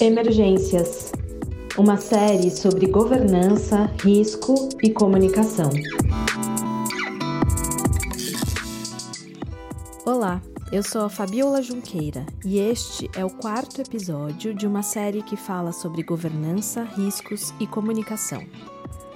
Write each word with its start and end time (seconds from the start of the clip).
Emergências 0.00 1.12
uma 1.76 1.98
série 1.98 2.50
sobre 2.50 2.86
governança, 2.86 3.84
risco 4.02 4.70
e 4.82 4.88
comunicação. 4.90 5.68
Olá, 10.06 10.40
eu 10.72 10.82
sou 10.82 11.02
a 11.02 11.10
Fabiola 11.10 11.60
Junqueira 11.60 12.24
e 12.42 12.58
este 12.58 13.10
é 13.14 13.22
o 13.26 13.30
quarto 13.30 13.82
episódio 13.82 14.54
de 14.54 14.66
uma 14.66 14.82
série 14.82 15.22
que 15.22 15.36
fala 15.36 15.70
sobre 15.70 16.02
governança, 16.02 16.82
riscos 16.82 17.52
e 17.60 17.66
comunicação. 17.66 18.42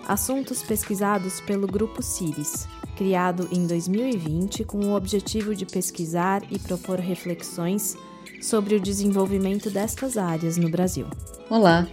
Assuntos 0.07 0.63
pesquisados 0.63 1.41
pelo 1.41 1.67
Grupo 1.67 2.03
CIRIS, 2.03 2.69
criado 2.95 3.49
em 3.51 3.67
2020 3.67 4.65
com 4.65 4.79
o 4.79 4.95
objetivo 4.95 5.55
de 5.55 5.65
pesquisar 5.65 6.43
e 6.51 6.59
propor 6.59 6.99
reflexões 6.99 7.97
sobre 8.45 8.75
o 8.75 8.81
desenvolvimento 8.81 9.71
destas 9.71 10.19
áreas 10.19 10.59
no 10.59 10.69
Brasil. 10.69 11.07
Olá, 11.49 11.89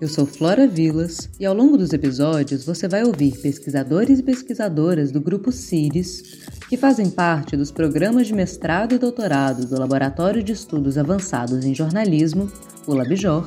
eu 0.00 0.08
sou 0.08 0.26
Flora 0.26 0.66
Vilas 0.66 1.30
e 1.38 1.46
ao 1.46 1.54
longo 1.54 1.78
dos 1.78 1.92
episódios 1.92 2.64
você 2.64 2.88
vai 2.88 3.04
ouvir 3.04 3.38
pesquisadores 3.40 4.18
e 4.18 4.22
pesquisadoras 4.24 5.12
do 5.12 5.20
grupo 5.20 5.52
CIRIS, 5.52 6.48
que 6.68 6.76
fazem 6.76 7.08
parte 7.08 7.56
dos 7.56 7.70
programas 7.70 8.26
de 8.26 8.34
mestrado 8.34 8.96
e 8.96 8.98
doutorado 8.98 9.66
do 9.66 9.78
Laboratório 9.78 10.42
de 10.42 10.52
Estudos 10.52 10.98
Avançados 10.98 11.64
em 11.64 11.72
Jornalismo, 11.72 12.50
o 12.88 12.94
LabJOR, 12.94 13.46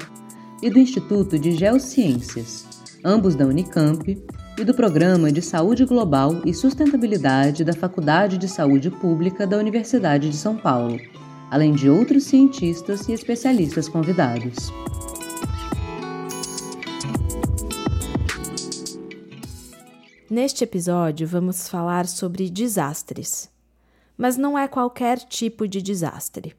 e 0.63 0.69
do 0.69 0.79
Instituto 0.79 1.37
de 1.37 1.51
Geociências, 1.51 2.65
ambos 3.03 3.35
da 3.35 3.45
Unicamp, 3.45 4.17
e 4.57 4.63
do 4.63 4.73
Programa 4.73 5.31
de 5.31 5.41
Saúde 5.41 5.85
Global 5.85 6.41
e 6.45 6.53
Sustentabilidade 6.53 7.63
da 7.63 7.73
Faculdade 7.73 8.37
de 8.37 8.47
Saúde 8.47 8.89
Pública 8.89 9.45
da 9.45 9.57
Universidade 9.57 10.29
de 10.29 10.35
São 10.35 10.57
Paulo, 10.57 10.97
além 11.49 11.73
de 11.73 11.89
outros 11.89 12.25
cientistas 12.25 13.07
e 13.07 13.13
especialistas 13.13 13.87
convidados. 13.87 14.71
Neste 20.29 20.63
episódio, 20.63 21.25
vamos 21.25 21.69
falar 21.69 22.05
sobre 22.05 22.49
desastres. 22.49 23.49
Mas 24.17 24.35
não 24.35 24.57
é 24.57 24.67
qualquer 24.67 25.19
tipo 25.19 25.67
de 25.67 25.81
desastre. 25.81 26.53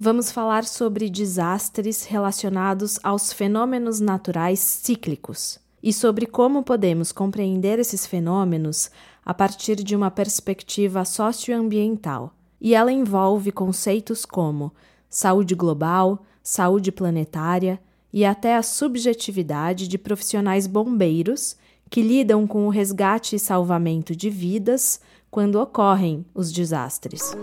Vamos 0.00 0.32
falar 0.32 0.64
sobre 0.64 1.08
desastres 1.08 2.04
relacionados 2.04 2.98
aos 3.02 3.32
fenômenos 3.32 4.00
naturais 4.00 4.60
cíclicos 4.60 5.60
e 5.82 5.92
sobre 5.92 6.26
como 6.26 6.62
podemos 6.62 7.12
compreender 7.12 7.78
esses 7.78 8.06
fenômenos 8.06 8.90
a 9.24 9.32
partir 9.34 9.76
de 9.76 9.94
uma 9.94 10.10
perspectiva 10.10 11.04
socioambiental. 11.04 12.37
E 12.60 12.74
ela 12.74 12.92
envolve 12.92 13.52
conceitos 13.52 14.24
como 14.24 14.72
saúde 15.08 15.54
global, 15.54 16.24
saúde 16.42 16.90
planetária 16.90 17.80
e 18.12 18.24
até 18.24 18.56
a 18.56 18.62
subjetividade 18.62 19.86
de 19.86 19.98
profissionais 19.98 20.66
bombeiros 20.66 21.56
que 21.90 22.02
lidam 22.02 22.46
com 22.46 22.66
o 22.66 22.70
resgate 22.70 23.36
e 23.36 23.38
salvamento 23.38 24.14
de 24.14 24.28
vidas 24.28 25.00
quando 25.30 25.60
ocorrem 25.60 26.24
os 26.34 26.52
desastres. 26.52 27.36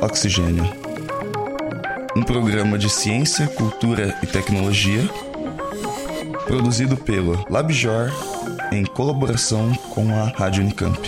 Oxigênio. 0.00 0.64
Um 2.16 2.22
programa 2.22 2.78
de 2.78 2.90
ciência, 2.90 3.48
cultura 3.48 4.18
e 4.22 4.26
tecnologia 4.26 5.08
produzido 6.46 6.96
pelo 6.96 7.46
LabJOR 7.48 8.10
em 8.70 8.84
colaboração 8.84 9.72
com 9.90 10.10
a 10.14 10.24
Rádio 10.24 10.62
Unicamp. 10.62 11.00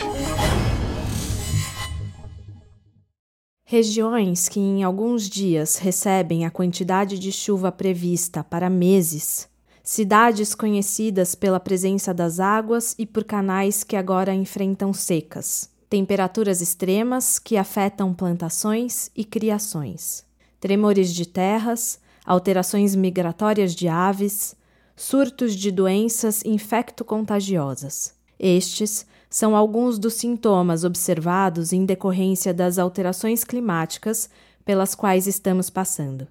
Regiões 3.75 4.49
que 4.49 4.61
em 4.61 4.85
alguns 4.85 5.29
dias 5.29 5.79
recebem 5.79 6.47
a 6.47 6.51
quantidade 6.51 7.19
de 7.19 7.33
chuva 7.33 7.73
prevista 7.73 8.45
para 8.45 8.71
meses 8.71 9.49
cidades 9.83 10.55
conhecidas 10.55 11.35
pela 11.35 11.59
presença 11.59 12.15
das 12.15 12.39
águas 12.39 12.95
e 12.97 13.05
por 13.05 13.25
canais 13.25 13.83
que 13.83 13.97
agora 13.97 14.33
enfrentam 14.33 14.93
secas, 14.93 15.69
temperaturas 15.91 16.61
extremas 16.61 17.41
que 17.41 17.57
afetam 17.57 18.15
plantações 18.15 19.11
e 19.13 19.25
criações, 19.25 20.25
tremores 20.61 21.13
de 21.13 21.27
terras, 21.27 21.99
alterações 22.25 22.95
migratórias 22.95 23.75
de 23.75 23.89
aves, 23.89 24.55
surtos 24.95 25.53
de 25.53 25.73
doenças 25.73 26.45
infecto-contagiosas. 26.45 28.15
Estes 28.39 29.05
são 29.35 29.57
alguns 29.57 29.99
dos 29.99 30.15
sintomas 30.15 30.85
observados 30.85 31.73
em 31.73 31.85
decorrência 31.85 32.55
das 32.55 32.79
alterações 32.79 33.43
climáticas 33.43 34.31
pelas 34.65 34.95
quais 34.95 35.27
estamos 35.27 35.69
passando, 35.69 36.29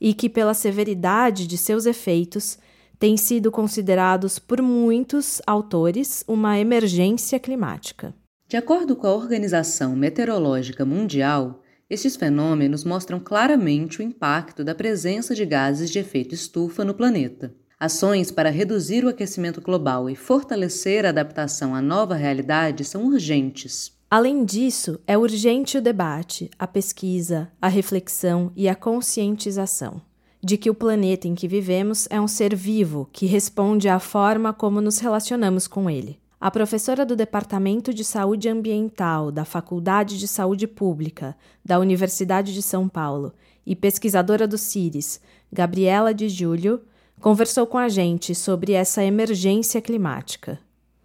e 0.00 0.14
que, 0.14 0.30
pela 0.30 0.54
severidade 0.54 1.46
de 1.46 1.58
seus 1.58 1.84
efeitos, 1.84 2.58
têm 2.98 3.18
sido 3.18 3.50
considerados 3.52 4.38
por 4.38 4.62
muitos 4.62 5.42
autores 5.46 6.24
uma 6.26 6.58
emergência 6.58 7.38
climática. 7.38 8.14
De 8.48 8.56
acordo 8.56 8.96
com 8.96 9.06
a 9.06 9.14
Organização 9.14 9.94
Meteorológica 9.94 10.86
Mundial, 10.86 11.62
estes 11.90 12.16
fenômenos 12.16 12.82
mostram 12.82 13.20
claramente 13.20 14.00
o 14.00 14.02
impacto 14.02 14.64
da 14.64 14.74
presença 14.74 15.34
de 15.34 15.44
gases 15.44 15.90
de 15.90 15.98
efeito 15.98 16.34
estufa 16.34 16.82
no 16.82 16.94
planeta. 16.94 17.54
Ações 17.80 18.32
para 18.32 18.50
reduzir 18.50 19.04
o 19.04 19.08
aquecimento 19.08 19.60
global 19.60 20.10
e 20.10 20.16
fortalecer 20.16 21.06
a 21.06 21.10
adaptação 21.10 21.74
à 21.74 21.80
nova 21.80 22.16
realidade 22.16 22.84
são 22.84 23.06
urgentes. 23.06 23.92
Além 24.10 24.44
disso, 24.44 24.98
é 25.06 25.16
urgente 25.16 25.78
o 25.78 25.82
debate, 25.82 26.50
a 26.58 26.66
pesquisa, 26.66 27.52
a 27.62 27.68
reflexão 27.68 28.50
e 28.56 28.68
a 28.68 28.74
conscientização 28.74 30.00
de 30.42 30.56
que 30.56 30.70
o 30.70 30.74
planeta 30.74 31.26
em 31.26 31.34
que 31.34 31.48
vivemos 31.48 32.06
é 32.10 32.20
um 32.20 32.28
ser 32.28 32.54
vivo 32.54 33.08
que 33.12 33.26
responde 33.26 33.88
à 33.88 33.98
forma 33.98 34.52
como 34.52 34.80
nos 34.80 34.98
relacionamos 34.98 35.66
com 35.66 35.90
ele. 35.90 36.18
A 36.40 36.50
professora 36.50 37.04
do 37.04 37.16
Departamento 37.16 37.92
de 37.92 38.04
Saúde 38.04 38.48
Ambiental 38.48 39.32
da 39.32 39.44
Faculdade 39.44 40.18
de 40.18 40.28
Saúde 40.28 40.68
Pública 40.68 41.36
da 41.64 41.80
Universidade 41.80 42.54
de 42.54 42.62
São 42.62 42.88
Paulo 42.88 43.34
e 43.66 43.74
pesquisadora 43.74 44.46
do 44.46 44.56
CIRIS, 44.56 45.20
Gabriela 45.52 46.14
de 46.14 46.28
Júlio, 46.28 46.80
conversou 47.20 47.66
com 47.66 47.78
a 47.78 47.88
gente 47.88 48.34
sobre 48.34 48.72
essa 48.72 49.02
emergência 49.02 49.80
climática. 49.80 50.58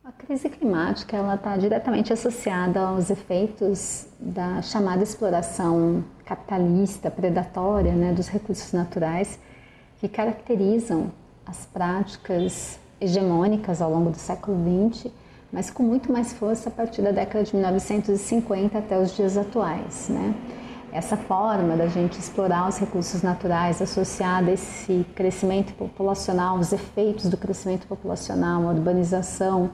A 0.04 0.12
crise 0.12 0.50
climática 0.50 1.18
ela 1.18 1.36
está 1.36 1.58
diretamente 1.58 2.14
associada 2.14 2.80
aos 2.80 3.10
efeitos 3.10 4.06
da 4.20 4.62
chamada 4.62 5.02
exploração 5.02 6.04
capitalista, 6.26 7.10
predatória 7.10 7.94
né, 7.94 8.14
dos 8.14 8.28
recursos 8.28 8.72
naturais 8.72 9.40
que 10.00 10.08
caracterizam 10.08 11.12
as 11.46 11.66
práticas 11.66 12.80
hegemônicas 13.00 13.82
ao 13.82 13.92
longo 13.92 14.12
do 14.12 14.18
século 14.18 14.58
XX, 14.92 15.12
mas 15.52 15.70
com 15.70 15.84
muito 15.84 16.12
mais 16.12 16.34
força 16.34 16.70
a 16.70 16.72
partir 16.72 17.02
da 17.02 17.12
década 17.12 17.44
de 17.44 17.56
1950 17.56 18.78
até 18.78 19.00
os 19.00 19.16
dias 19.16 19.38
atuais. 19.38 20.10
Né? 20.10 20.34
Essa 20.94 21.18
forma 21.18 21.76
da 21.76 21.88
gente 21.88 22.20
explorar 22.20 22.70
os 22.70 22.78
recursos 22.78 23.24
naturais 23.24 23.82
associada 23.82 24.52
a 24.52 24.54
esse 24.54 25.04
crescimento 25.16 25.74
populacional, 25.74 26.60
os 26.60 26.72
efeitos 26.72 27.28
do 27.28 27.36
crescimento 27.36 27.88
populacional, 27.88 28.62
a 28.62 28.72
urbanização 28.72 29.72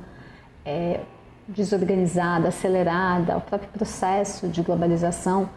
é, 0.64 1.02
desorganizada, 1.46 2.48
acelerada, 2.48 3.36
o 3.36 3.42
próprio 3.42 3.70
processo 3.70 4.48
de 4.48 4.62
globalização 4.62 5.50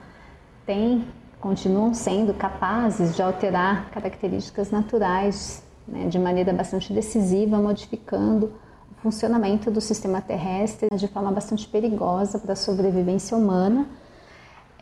têm, 0.66 1.06
continuam 1.40 1.94
sendo 1.94 2.34
capazes 2.34 3.14
de 3.14 3.22
alterar 3.22 3.88
características 3.90 4.68
naturais 4.72 5.62
né, 5.86 6.08
de 6.08 6.18
maneira 6.18 6.52
bastante 6.52 6.92
decisiva, 6.92 7.56
modificando 7.58 8.52
o 8.90 9.00
funcionamento 9.00 9.70
do 9.70 9.80
sistema 9.80 10.20
terrestre 10.20 10.88
de 10.96 11.06
forma 11.06 11.30
bastante 11.30 11.68
perigosa 11.68 12.36
para 12.40 12.54
a 12.54 12.56
sobrevivência 12.56 13.36
humana. 13.36 13.86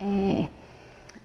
É, 0.00 0.48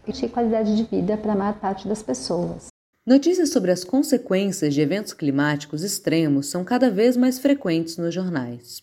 e 0.07 0.29
qualidade 0.29 0.75
de 0.75 0.83
vida 0.83 1.17
para 1.17 1.33
a 1.33 1.35
maior 1.35 1.59
parte 1.59 1.87
das 1.87 2.03
pessoas. 2.03 2.67
Notícias 3.05 3.49
sobre 3.49 3.71
as 3.71 3.83
consequências 3.83 4.73
de 4.73 4.81
eventos 4.81 5.13
climáticos 5.13 5.83
extremos 5.83 6.47
são 6.47 6.63
cada 6.63 6.89
vez 6.89 7.15
mais 7.15 7.37
frequentes 7.37 7.97
nos 7.97 8.13
jornais. 8.13 8.81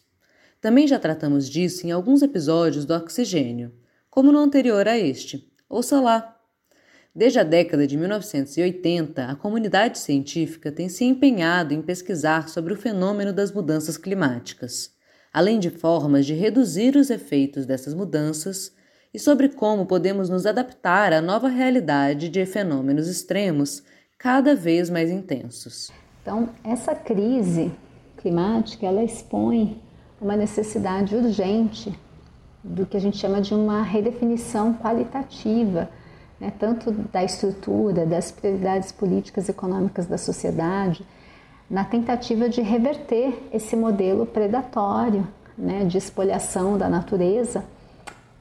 Também 0.60 0.86
já 0.86 0.98
tratamos 0.98 1.50
disso 1.50 1.86
em 1.86 1.90
alguns 1.90 2.22
episódios 2.22 2.84
do 2.84 2.94
Oxigênio, 2.94 3.72
como 4.08 4.30
no 4.30 4.38
anterior 4.38 4.86
a 4.86 4.96
este. 4.96 5.50
Ouça 5.68 6.00
lá! 6.00 6.38
Desde 7.14 7.40
a 7.40 7.42
década 7.42 7.86
de 7.86 7.96
1980, 7.96 9.26
a 9.26 9.34
comunidade 9.34 9.98
científica 9.98 10.70
tem 10.70 10.88
se 10.88 11.04
empenhado 11.04 11.74
em 11.74 11.82
pesquisar 11.82 12.48
sobre 12.48 12.72
o 12.72 12.76
fenômeno 12.76 13.32
das 13.32 13.50
mudanças 13.52 13.96
climáticas, 13.96 14.92
além 15.32 15.58
de 15.58 15.68
formas 15.68 16.24
de 16.24 16.32
reduzir 16.32 16.96
os 16.96 17.10
efeitos 17.10 17.66
dessas 17.66 17.92
mudanças 17.92 18.72
e 19.12 19.18
sobre 19.18 19.48
como 19.48 19.86
podemos 19.86 20.28
nos 20.28 20.46
adaptar 20.46 21.12
à 21.12 21.20
nova 21.20 21.48
realidade 21.48 22.28
de 22.28 22.46
fenômenos 22.46 23.08
extremos 23.08 23.82
cada 24.18 24.54
vez 24.54 24.88
mais 24.88 25.10
intensos. 25.10 25.90
Então, 26.22 26.48
essa 26.64 26.94
crise 26.94 27.72
climática, 28.16 28.86
ela 28.86 29.02
expõe 29.02 29.80
uma 30.20 30.36
necessidade 30.36 31.14
urgente 31.16 31.92
do 32.62 32.86
que 32.86 32.96
a 32.96 33.00
gente 33.00 33.16
chama 33.16 33.40
de 33.40 33.52
uma 33.52 33.82
redefinição 33.82 34.72
qualitativa 34.72 35.88
né, 36.42 36.52
tanto 36.58 36.90
da 36.90 37.22
estrutura, 37.22 38.04
das 38.04 38.32
prioridades 38.32 38.90
políticas 38.90 39.46
e 39.46 39.52
econômicas 39.52 40.06
da 40.06 40.18
sociedade, 40.18 41.06
na 41.70 41.84
tentativa 41.84 42.48
de 42.48 42.60
reverter 42.60 43.48
esse 43.52 43.76
modelo 43.76 44.26
predatório 44.26 45.26
né, 45.56 45.84
de 45.84 45.96
espoliação 45.96 46.76
da 46.76 46.88
natureza 46.88 47.64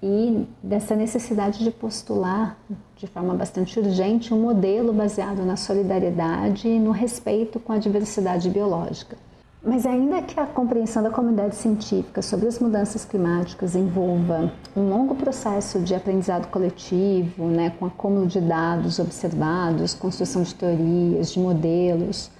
e 0.01 0.47
dessa 0.63 0.95
necessidade 0.95 1.63
de 1.63 1.71
postular 1.71 2.57
de 2.95 3.05
forma 3.07 3.33
bastante 3.35 3.79
urgente 3.79 4.33
um 4.33 4.41
modelo 4.41 4.91
baseado 4.91 5.45
na 5.45 5.55
solidariedade 5.55 6.67
e 6.67 6.79
no 6.79 6.91
respeito 6.91 7.59
com 7.59 7.71
a 7.71 7.77
diversidade 7.77 8.49
biológica. 8.49 9.15
Mas 9.63 9.85
ainda 9.85 10.23
que 10.23 10.39
a 10.39 10.47
compreensão 10.47 11.03
da 11.03 11.11
comunidade 11.11 11.55
científica 11.55 12.23
sobre 12.23 12.47
as 12.47 12.57
mudanças 12.57 13.05
climáticas 13.05 13.75
envolva 13.75 14.51
um 14.75 14.89
longo 14.89 15.13
processo 15.13 15.79
de 15.79 15.93
aprendizado 15.93 16.47
coletivo, 16.47 17.45
né, 17.45 17.71
com 17.77 17.85
acúmulo 17.85 18.25
de 18.25 18.41
dados 18.41 18.97
observados, 18.97 19.93
construção 19.93 20.41
de 20.41 20.55
teorias, 20.55 21.33
de 21.33 21.39
modelos, 21.39 22.31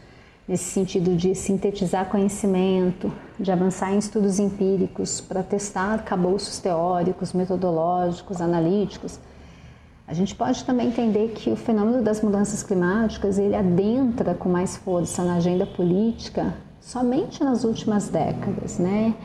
nesse 0.52 0.66
sentido 0.66 1.16
de 1.16 1.34
sintetizar 1.34 2.10
conhecimento, 2.10 3.10
de 3.40 3.50
avançar 3.54 3.94
em 3.94 3.98
estudos 3.98 4.38
empíricos 4.38 5.22
para 5.22 5.42
testar 5.42 6.04
cabouços 6.04 6.60
teóricos, 6.60 7.32
metodológicos, 7.32 8.42
analíticos, 8.42 9.18
a 10.06 10.14
gente 10.14 10.36
pode 10.36 10.66
também 10.66 10.90
entender 10.90 11.30
que 11.30 11.50
o 11.50 11.56
fenômeno 11.56 12.04
das 12.04 12.20
mudanças 12.20 12.64
climáticas 12.64 13.38
ele 13.38 13.56
adentra 13.56 14.34
com 14.34 14.50
mais 14.50 14.76
força 14.76 15.24
na 15.24 15.36
agenda 15.36 15.66
política 15.66 16.54
somente 16.82 17.42
nas 17.46 17.64
últimas 17.64 18.10
décadas, 18.10 18.78
né? 18.78 19.16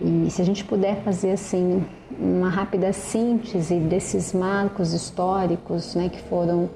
E 0.00 0.30
se 0.30 0.40
a 0.40 0.44
gente 0.44 0.64
puder 0.64 1.02
fazer 1.02 1.32
assim 1.32 1.84
uma 2.16 2.48
rápida 2.48 2.92
síntese 2.92 3.74
desses 3.74 4.32
marcos 4.32 4.92
históricos, 4.92 5.96
né, 5.96 6.08
que 6.08 6.22
foram 6.22 6.70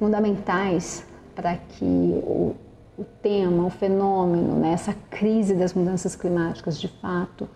fundamentais 0.00 1.06
para 1.36 1.56
que 1.56 1.84
o, 1.84 2.56
o 2.98 3.04
tema, 3.04 3.64
o 3.64 3.70
fenômeno, 3.70 4.56
né, 4.56 4.72
essa 4.72 4.94
crise 5.10 5.54
das 5.54 5.74
mudanças 5.74 6.16
climáticas, 6.16 6.80
de 6.80 6.88
fato, 6.88 7.48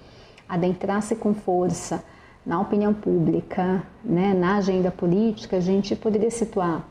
adentrasse 0.49 1.17
com 1.17 1.33
força 1.33 2.03
na 2.45 2.61
opinião 2.61 2.93
pública, 2.93 3.83
né, 4.05 4.35
na 4.35 4.57
agenda 4.57 4.91
política, 4.91 5.57
a 5.57 5.61
gente 5.61 5.95
poderia 5.95 6.31
situar 6.31 6.87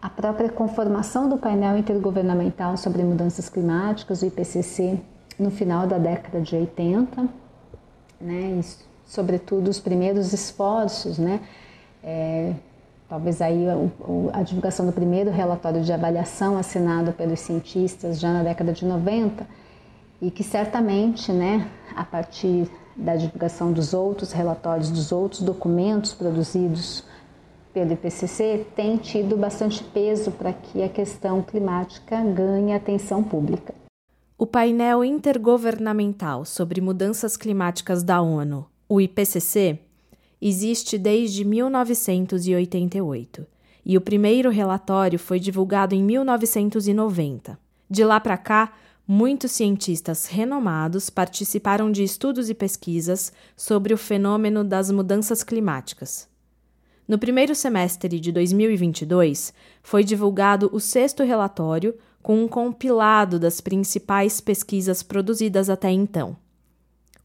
a 0.00 0.08
própria 0.08 0.48
conformação 0.48 1.28
do 1.28 1.38
painel 1.38 1.76
intergovernamental 1.76 2.76
sobre 2.76 3.02
mudanças 3.02 3.48
climáticas, 3.48 4.22
o 4.22 4.26
IPCC, 4.26 5.00
no 5.38 5.50
final 5.50 5.86
da 5.86 5.98
década 5.98 6.40
de 6.40 6.54
80, 6.54 7.28
né, 8.20 8.60
e, 8.60 8.64
sobretudo 9.06 9.68
os 9.68 9.80
primeiros 9.80 10.32
esforços, 10.32 11.18
né, 11.18 11.40
é, 12.02 12.54
talvez 13.08 13.40
aí 13.40 13.66
a, 13.68 14.38
a, 14.38 14.42
divulgação 14.42 14.86
do 14.86 14.92
primeiro 14.92 15.30
relatório 15.30 15.82
de 15.82 15.92
avaliação 15.92 16.58
assinado 16.58 17.12
pelos 17.12 17.40
cientistas 17.40 18.20
já 18.20 18.32
na 18.32 18.42
década 18.42 18.72
de 18.72 18.84
90 18.84 19.46
e 20.20 20.30
que 20.30 20.44
certamente, 20.44 21.32
né, 21.32 21.68
a 21.96 22.04
partir 22.04 22.68
da 22.96 23.16
divulgação 23.16 23.72
dos 23.72 23.94
outros 23.94 24.32
relatórios, 24.32 24.90
dos 24.90 25.12
outros 25.12 25.40
documentos 25.40 26.12
produzidos 26.12 27.04
pelo 27.72 27.92
IPCC 27.92 28.66
tem 28.74 28.96
tido 28.96 29.36
bastante 29.36 29.82
peso 29.84 30.32
para 30.32 30.52
que 30.52 30.82
a 30.82 30.88
questão 30.88 31.40
climática 31.42 32.20
ganhe 32.22 32.74
atenção 32.74 33.22
pública. 33.22 33.72
O 34.36 34.46
painel 34.46 35.04
intergovernamental 35.04 36.44
sobre 36.44 36.80
mudanças 36.80 37.36
climáticas 37.36 38.02
da 38.02 38.20
ONU, 38.20 38.66
o 38.88 39.00
IPCC, 39.00 39.80
existe 40.40 40.96
desde 40.98 41.44
1988 41.44 43.46
e 43.84 43.96
o 43.96 44.00
primeiro 44.00 44.50
relatório 44.50 45.18
foi 45.18 45.40
divulgado 45.40 45.94
em 45.94 46.02
1990. 46.02 47.58
De 47.88 48.04
lá 48.04 48.20
para 48.20 48.36
cá, 48.36 48.74
muitos 49.06 49.52
cientistas 49.52 50.26
renomados 50.26 51.08
participaram 51.08 51.90
de 51.90 52.02
estudos 52.02 52.50
e 52.50 52.54
pesquisas 52.54 53.32
sobre 53.56 53.94
o 53.94 53.98
fenômeno 53.98 54.62
das 54.62 54.90
mudanças 54.90 55.42
climáticas. 55.42 56.28
No 57.08 57.18
primeiro 57.18 57.54
semestre 57.54 58.20
de 58.20 58.30
2022, 58.30 59.54
foi 59.82 60.04
divulgado 60.04 60.68
o 60.70 60.78
sexto 60.78 61.22
relatório 61.22 61.94
com 62.22 62.44
um 62.44 62.46
compilado 62.46 63.38
das 63.38 63.62
principais 63.62 64.42
pesquisas 64.42 65.02
produzidas 65.02 65.70
até 65.70 65.90
então. 65.90 66.36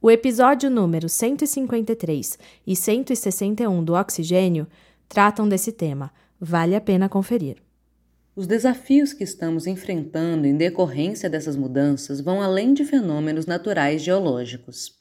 O 0.06 0.12
episódio 0.12 0.70
número 0.70 1.08
153 1.08 2.38
e 2.68 2.76
161 2.76 3.82
do 3.82 3.94
Oxigênio 3.94 4.68
tratam 5.08 5.48
desse 5.48 5.72
tema. 5.72 6.12
Vale 6.38 6.76
a 6.76 6.82
pena 6.82 7.08
conferir. 7.08 7.56
Os 8.36 8.46
desafios 8.46 9.14
que 9.14 9.24
estamos 9.24 9.66
enfrentando 9.66 10.46
em 10.46 10.58
decorrência 10.58 11.30
dessas 11.30 11.56
mudanças 11.56 12.20
vão 12.20 12.42
além 12.42 12.74
de 12.74 12.84
fenômenos 12.84 13.46
naturais 13.46 14.02
geológicos. 14.02 14.92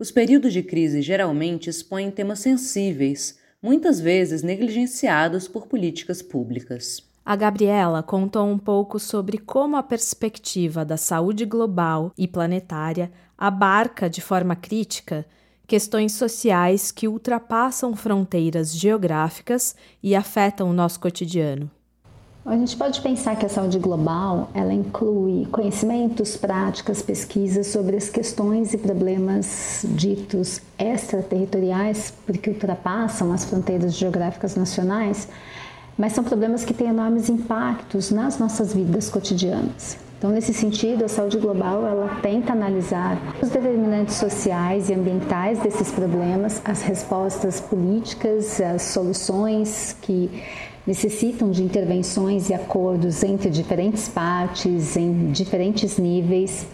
Os 0.00 0.10
períodos 0.10 0.52
de 0.52 0.64
crise 0.64 1.00
geralmente 1.00 1.70
expõem 1.70 2.10
temas 2.10 2.40
sensíveis, 2.40 3.38
muitas 3.62 4.00
vezes 4.00 4.42
negligenciados 4.42 5.46
por 5.46 5.68
políticas 5.68 6.22
públicas. 6.22 7.08
A 7.30 7.36
Gabriela 7.36 8.02
contou 8.02 8.44
um 8.44 8.58
pouco 8.58 8.98
sobre 8.98 9.38
como 9.38 9.76
a 9.76 9.84
perspectiva 9.84 10.84
da 10.84 10.96
saúde 10.96 11.44
global 11.44 12.10
e 12.18 12.26
planetária 12.26 13.08
abarca 13.38 14.10
de 14.10 14.20
forma 14.20 14.56
crítica 14.56 15.24
questões 15.64 16.10
sociais 16.10 16.90
que 16.90 17.06
ultrapassam 17.06 17.94
fronteiras 17.94 18.76
geográficas 18.76 19.76
e 20.02 20.16
afetam 20.16 20.68
o 20.68 20.72
nosso 20.72 20.98
cotidiano. 20.98 21.70
A 22.44 22.56
gente 22.56 22.76
pode 22.76 23.00
pensar 23.00 23.36
que 23.36 23.46
a 23.46 23.48
saúde 23.48 23.78
global 23.78 24.50
ela 24.52 24.72
inclui 24.72 25.46
conhecimentos, 25.52 26.36
práticas, 26.36 27.00
pesquisas 27.00 27.68
sobre 27.68 27.96
as 27.96 28.08
questões 28.08 28.74
e 28.74 28.78
problemas 28.78 29.84
ditos 29.90 30.60
extraterritoriais, 30.76 32.12
porque 32.26 32.50
ultrapassam 32.50 33.30
as 33.32 33.44
fronteiras 33.44 33.94
geográficas 33.94 34.56
nacionais, 34.56 35.28
mas 36.00 36.14
são 36.14 36.24
problemas 36.24 36.64
que 36.64 36.72
têm 36.72 36.88
enormes 36.88 37.28
impactos 37.28 38.10
nas 38.10 38.38
nossas 38.38 38.72
vidas 38.72 39.10
cotidianas. 39.10 39.98
Então, 40.16 40.30
nesse 40.30 40.54
sentido, 40.54 41.04
a 41.04 41.08
saúde 41.08 41.36
global 41.36 41.86
ela 41.86 42.18
tenta 42.22 42.52
analisar 42.52 43.18
os 43.42 43.50
determinantes 43.50 44.14
sociais 44.14 44.88
e 44.88 44.94
ambientais 44.94 45.58
desses 45.58 45.92
problemas, 45.92 46.62
as 46.64 46.80
respostas 46.80 47.60
políticas, 47.60 48.62
as 48.62 48.80
soluções 48.80 49.94
que 50.00 50.30
necessitam 50.86 51.50
de 51.50 51.62
intervenções 51.62 52.48
e 52.48 52.54
acordos 52.54 53.22
entre 53.22 53.50
diferentes 53.50 54.08
partes, 54.08 54.96
em 54.96 55.30
diferentes 55.32 55.98
níveis. 55.98 56.66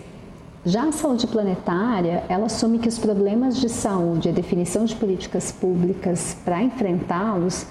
Já 0.65 0.85
a 0.85 0.93
saúde 0.93 1.27
planetária, 1.27 2.23
ela 2.29 2.47
assume 2.47 2.79
que 2.79 2.89
os 2.89 2.99
problemas 2.99 3.57
de 3.57 3.69
saúde, 3.69 4.29
a 4.29 4.33
definição 4.33 4.85
de 4.85 4.95
políticas 4.95 5.51
públicas 5.51 6.37
para 6.45 6.63
enfrentá-los, 6.63 7.67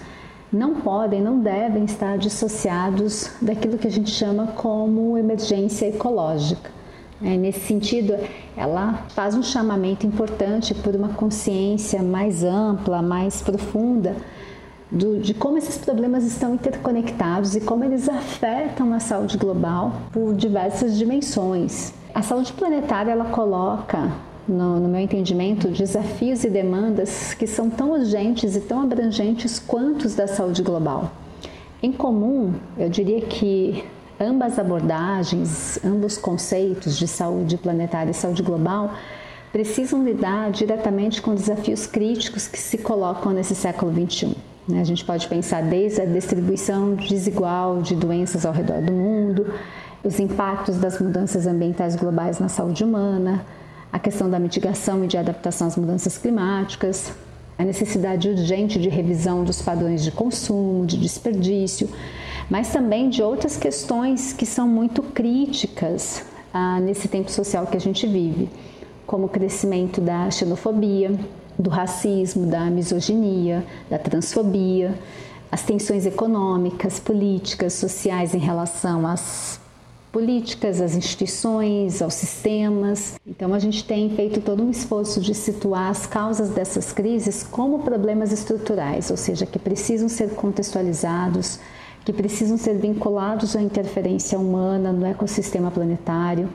não 0.51 0.75
podem, 0.75 1.21
não 1.21 1.39
devem 1.39 1.85
estar 1.85 2.17
dissociados 2.17 3.31
daquilo 3.41 3.77
que 3.77 3.87
a 3.87 3.91
gente 3.91 4.09
chama 4.09 4.47
como 4.47 5.17
emergência 5.17 5.87
ecológica. 5.87 6.71
É, 7.21 7.37
nesse 7.37 7.61
sentido, 7.61 8.15
ela 8.57 9.05
faz 9.09 9.35
um 9.35 9.43
chamamento 9.43 10.05
importante 10.05 10.73
por 10.73 10.95
uma 10.95 11.09
consciência 11.09 12.03
mais 12.03 12.43
ampla, 12.43 13.01
mais 13.01 13.41
profunda 13.41 14.15
do, 14.91 15.17
de 15.19 15.33
como 15.33 15.57
esses 15.57 15.77
problemas 15.77 16.23
estão 16.23 16.55
interconectados 16.55 17.55
e 17.55 17.61
como 17.61 17.83
eles 17.83 18.07
afetam 18.07 18.93
a 18.93 18.99
saúde 18.99 19.37
global 19.37 19.93
por 20.11 20.33
diversas 20.33 20.97
dimensões. 20.97 21.93
A 22.13 22.21
saúde 22.21 22.53
planetária 22.53 23.11
ela 23.11 23.25
coloca 23.25 24.11
no, 24.47 24.79
no, 24.79 24.87
meu 24.87 25.01
entendimento, 25.01 25.67
desafios 25.67 26.43
e 26.43 26.49
demandas 26.49 27.33
que 27.33 27.47
são 27.47 27.69
tão 27.69 27.91
urgentes 27.91 28.55
e 28.55 28.61
tão 28.61 28.81
abrangentes 28.81 29.59
quanto 29.59 30.05
os 30.05 30.15
da 30.15 30.27
saúde 30.27 30.61
global. 30.61 31.11
Em 31.81 31.91
comum, 31.91 32.53
eu 32.77 32.89
diria 32.89 33.21
que 33.21 33.83
ambas 34.19 34.57
abordagens, 34.57 35.79
ambos 35.83 36.17
conceitos 36.17 36.97
de 36.97 37.07
saúde 37.07 37.57
planetária 37.57 38.11
e 38.11 38.13
saúde 38.13 38.41
global 38.41 38.93
precisam 39.51 40.03
lidar 40.03 40.51
diretamente 40.51 41.21
com 41.21 41.33
desafios 41.33 41.87
críticos 41.87 42.47
que 42.47 42.59
se 42.59 42.77
colocam 42.77 43.31
nesse 43.31 43.55
século 43.55 43.91
XXI. 43.93 44.35
Né? 44.67 44.81
A 44.81 44.83
gente 44.83 45.05
pode 45.05 45.27
pensar 45.27 45.63
desde 45.63 46.01
a 46.01 46.05
distribuição 46.05 46.95
desigual 46.95 47.81
de 47.81 47.95
doenças 47.95 48.45
ao 48.45 48.51
redor 48.51 48.81
do 48.81 48.91
mundo, 48.91 49.53
os 50.03 50.19
impactos 50.19 50.77
das 50.77 50.99
mudanças 50.99 51.47
ambientais 51.47 51.95
globais 51.95 52.39
na 52.39 52.49
saúde 52.49 52.83
humana, 52.83 53.45
a 53.95 53.99
questão 53.99 54.29
da 54.29 54.37
mitigação 54.37 55.05
e 55.05 55.07
de 55.07 55.17
adaptação 55.17 55.67
às 55.67 55.77
mudanças 55.77 56.17
climáticas, 56.17 57.13
a 57.57 57.63
necessidade 57.63 58.27
urgente 58.27 58.77
de 58.77 58.89
revisão 58.89 59.45
dos 59.45 59.61
padrões 59.61 60.03
de 60.03 60.11
consumo, 60.11 60.85
de 60.85 60.97
desperdício, 60.97 61.89
mas 62.49 62.73
também 62.73 63.07
de 63.07 63.23
outras 63.23 63.55
questões 63.55 64.33
que 64.33 64.45
são 64.45 64.67
muito 64.67 65.01
críticas 65.01 66.25
ah, 66.53 66.77
nesse 66.81 67.07
tempo 67.07 67.31
social 67.31 67.65
que 67.67 67.77
a 67.77 67.79
gente 67.79 68.05
vive, 68.05 68.49
como 69.07 69.27
o 69.27 69.29
crescimento 69.29 70.01
da 70.01 70.29
xenofobia, 70.29 71.17
do 71.57 71.69
racismo, 71.69 72.45
da 72.45 72.65
misoginia, 72.65 73.63
da 73.89 73.97
transfobia, 73.97 74.99
as 75.49 75.63
tensões 75.63 76.05
econômicas, 76.05 76.99
políticas, 76.99 77.71
sociais 77.71 78.35
em 78.35 78.39
relação 78.39 79.07
às 79.07 79.57
políticas, 80.15 80.79
às 80.79 80.95
instituições, 80.95 82.01
aos 82.01 82.13
sistemas. 82.13 83.15
Então, 83.27 83.53
a 83.53 83.59
gente 83.59 83.83
tem 83.83 84.09
feito 84.15 84.39
todo 84.39 84.63
um 84.63 84.71
esforço 84.71 85.19
de 85.19 85.35
situar 85.35 85.89
as 85.89 86.05
causas 86.05 86.51
dessas 86.51 86.93
crises 86.93 87.43
como 87.43 87.79
problemas 87.79 88.31
estruturais, 88.31 89.11
ou 89.11 89.17
seja, 89.17 89.45
que 89.45 89.59
precisam 89.59 90.07
ser 90.07 90.29
contextualizados, 90.29 91.59
que 92.05 92.13
precisam 92.13 92.57
ser 92.57 92.77
vinculados 92.77 93.57
à 93.57 93.61
interferência 93.61 94.39
humana 94.39 94.93
no 94.93 95.05
ecossistema 95.05 95.69
planetário 95.69 96.47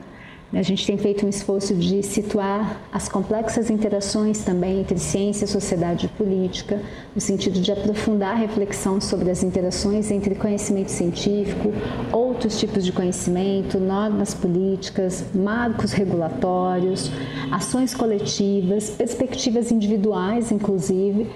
a 0.53 0.61
gente 0.61 0.85
tem 0.85 0.97
feito 0.97 1.25
um 1.25 1.29
esforço 1.29 1.73
de 1.73 2.03
situar 2.03 2.81
as 2.91 3.07
complexas 3.07 3.69
interações 3.69 4.43
também 4.43 4.81
entre 4.81 4.99
ciência, 4.99 5.47
sociedade 5.47 6.07
e 6.07 6.09
política, 6.09 6.81
no 7.15 7.21
sentido 7.21 7.61
de 7.61 7.71
aprofundar 7.71 8.33
a 8.33 8.35
reflexão 8.35 8.99
sobre 8.99 9.31
as 9.31 9.43
interações 9.43 10.11
entre 10.11 10.35
conhecimento 10.35 10.91
científico, 10.91 11.71
outros 12.11 12.59
tipos 12.59 12.83
de 12.83 12.91
conhecimento, 12.91 13.79
normas 13.79 14.33
políticas, 14.33 15.23
marcos 15.33 15.93
regulatórios, 15.93 17.09
ações 17.49 17.95
coletivas, 17.95 18.89
perspectivas 18.89 19.71
individuais, 19.71 20.51
inclusive 20.51 21.29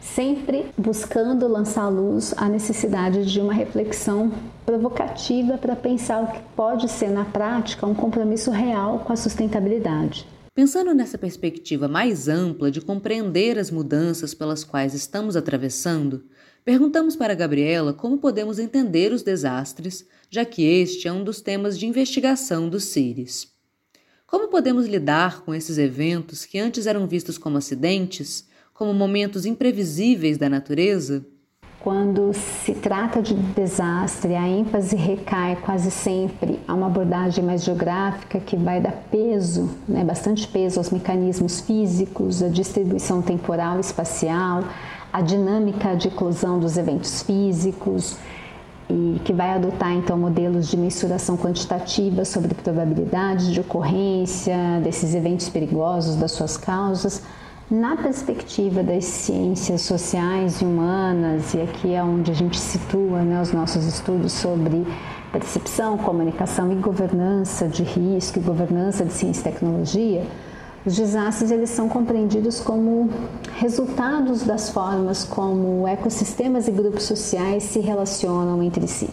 sempre 0.00 0.66
buscando 0.76 1.48
lançar 1.48 1.82
à 1.82 1.88
luz 1.88 2.34
a 2.36 2.48
necessidade 2.48 3.24
de 3.24 3.40
uma 3.40 3.52
reflexão 3.52 4.32
provocativa 4.64 5.58
para 5.58 5.76
pensar 5.76 6.22
o 6.22 6.32
que 6.32 6.40
pode 6.54 6.88
ser 6.88 7.10
na 7.10 7.24
prática 7.24 7.86
um 7.86 7.94
compromisso 7.94 8.50
real 8.50 9.00
com 9.00 9.12
a 9.12 9.16
sustentabilidade. 9.16 10.26
Pensando 10.54 10.92
nessa 10.92 11.16
perspectiva 11.16 11.86
mais 11.86 12.26
ampla 12.26 12.68
de 12.68 12.80
compreender 12.80 13.58
as 13.58 13.70
mudanças 13.70 14.34
pelas 14.34 14.64
quais 14.64 14.92
estamos 14.92 15.36
atravessando, 15.36 16.24
perguntamos 16.64 17.14
para 17.14 17.34
Gabriela 17.34 17.92
como 17.92 18.18
podemos 18.18 18.58
entender 18.58 19.12
os 19.12 19.22
desastres, 19.22 20.04
já 20.28 20.44
que 20.44 20.64
este 20.64 21.06
é 21.06 21.12
um 21.12 21.22
dos 21.22 21.40
temas 21.40 21.78
de 21.78 21.86
investigação 21.86 22.68
dos 22.68 22.84
CIRES. 22.86 23.52
Como 24.26 24.48
podemos 24.48 24.86
lidar 24.86 25.42
com 25.42 25.54
esses 25.54 25.78
eventos 25.78 26.44
que 26.44 26.58
antes 26.58 26.86
eram 26.86 27.06
vistos 27.06 27.38
como 27.38 27.56
acidentes 27.56 28.47
como 28.78 28.94
momentos 28.94 29.44
imprevisíveis 29.44 30.38
da 30.38 30.48
natureza? 30.48 31.26
Quando 31.80 32.32
se 32.32 32.74
trata 32.74 33.20
de 33.20 33.34
desastre, 33.34 34.36
a 34.36 34.48
ênfase 34.48 34.94
recai 34.94 35.56
quase 35.56 35.90
sempre 35.90 36.60
a 36.66 36.74
uma 36.74 36.86
abordagem 36.86 37.42
mais 37.42 37.64
geográfica 37.64 38.38
que 38.38 38.56
vai 38.56 38.80
dar 38.80 38.92
peso, 39.10 39.68
né, 39.88 40.04
bastante 40.04 40.46
peso 40.46 40.78
aos 40.78 40.90
mecanismos 40.90 41.60
físicos, 41.60 42.40
a 42.40 42.48
distribuição 42.48 43.20
temporal 43.20 43.78
e 43.78 43.80
espacial, 43.80 44.62
a 45.12 45.22
dinâmica 45.22 45.96
de 45.96 46.06
eclosão 46.06 46.60
dos 46.60 46.76
eventos 46.76 47.22
físicos 47.22 48.16
e 48.88 49.20
que 49.24 49.32
vai 49.32 49.50
adotar 49.50 49.92
então 49.92 50.16
modelos 50.16 50.68
de 50.68 50.76
mensuração 50.76 51.36
quantitativa 51.36 52.24
sobre 52.24 52.54
probabilidades 52.54 53.48
de 53.48 53.60
ocorrência 53.60 54.56
desses 54.84 55.16
eventos 55.16 55.48
perigosos, 55.48 56.14
das 56.14 56.30
suas 56.30 56.56
causas, 56.56 57.24
na 57.70 57.96
perspectiva 57.96 58.82
das 58.82 59.04
ciências 59.04 59.82
sociais 59.82 60.62
e 60.62 60.64
humanas, 60.64 61.52
e 61.52 61.60
aqui 61.60 61.92
é 61.92 62.02
onde 62.02 62.30
a 62.30 62.34
gente 62.34 62.58
situa 62.58 63.20
né, 63.20 63.42
os 63.42 63.52
nossos 63.52 63.84
estudos 63.84 64.32
sobre 64.32 64.86
percepção, 65.30 65.98
comunicação 65.98 66.72
e 66.72 66.76
governança 66.76 67.68
de 67.68 67.82
risco 67.82 68.38
e 68.38 68.42
governança 68.42 69.04
de 69.04 69.12
ciência 69.12 69.40
e 69.40 69.52
tecnologia, 69.52 70.26
os 70.86 70.96
desastres 70.96 71.50
eles 71.50 71.68
são 71.68 71.90
compreendidos 71.90 72.58
como 72.58 73.10
resultados 73.58 74.44
das 74.44 74.70
formas 74.70 75.24
como 75.24 75.86
ecossistemas 75.86 76.68
e 76.68 76.70
grupos 76.70 77.02
sociais 77.02 77.64
se 77.64 77.80
relacionam 77.80 78.62
entre 78.62 78.86
si 78.88 79.10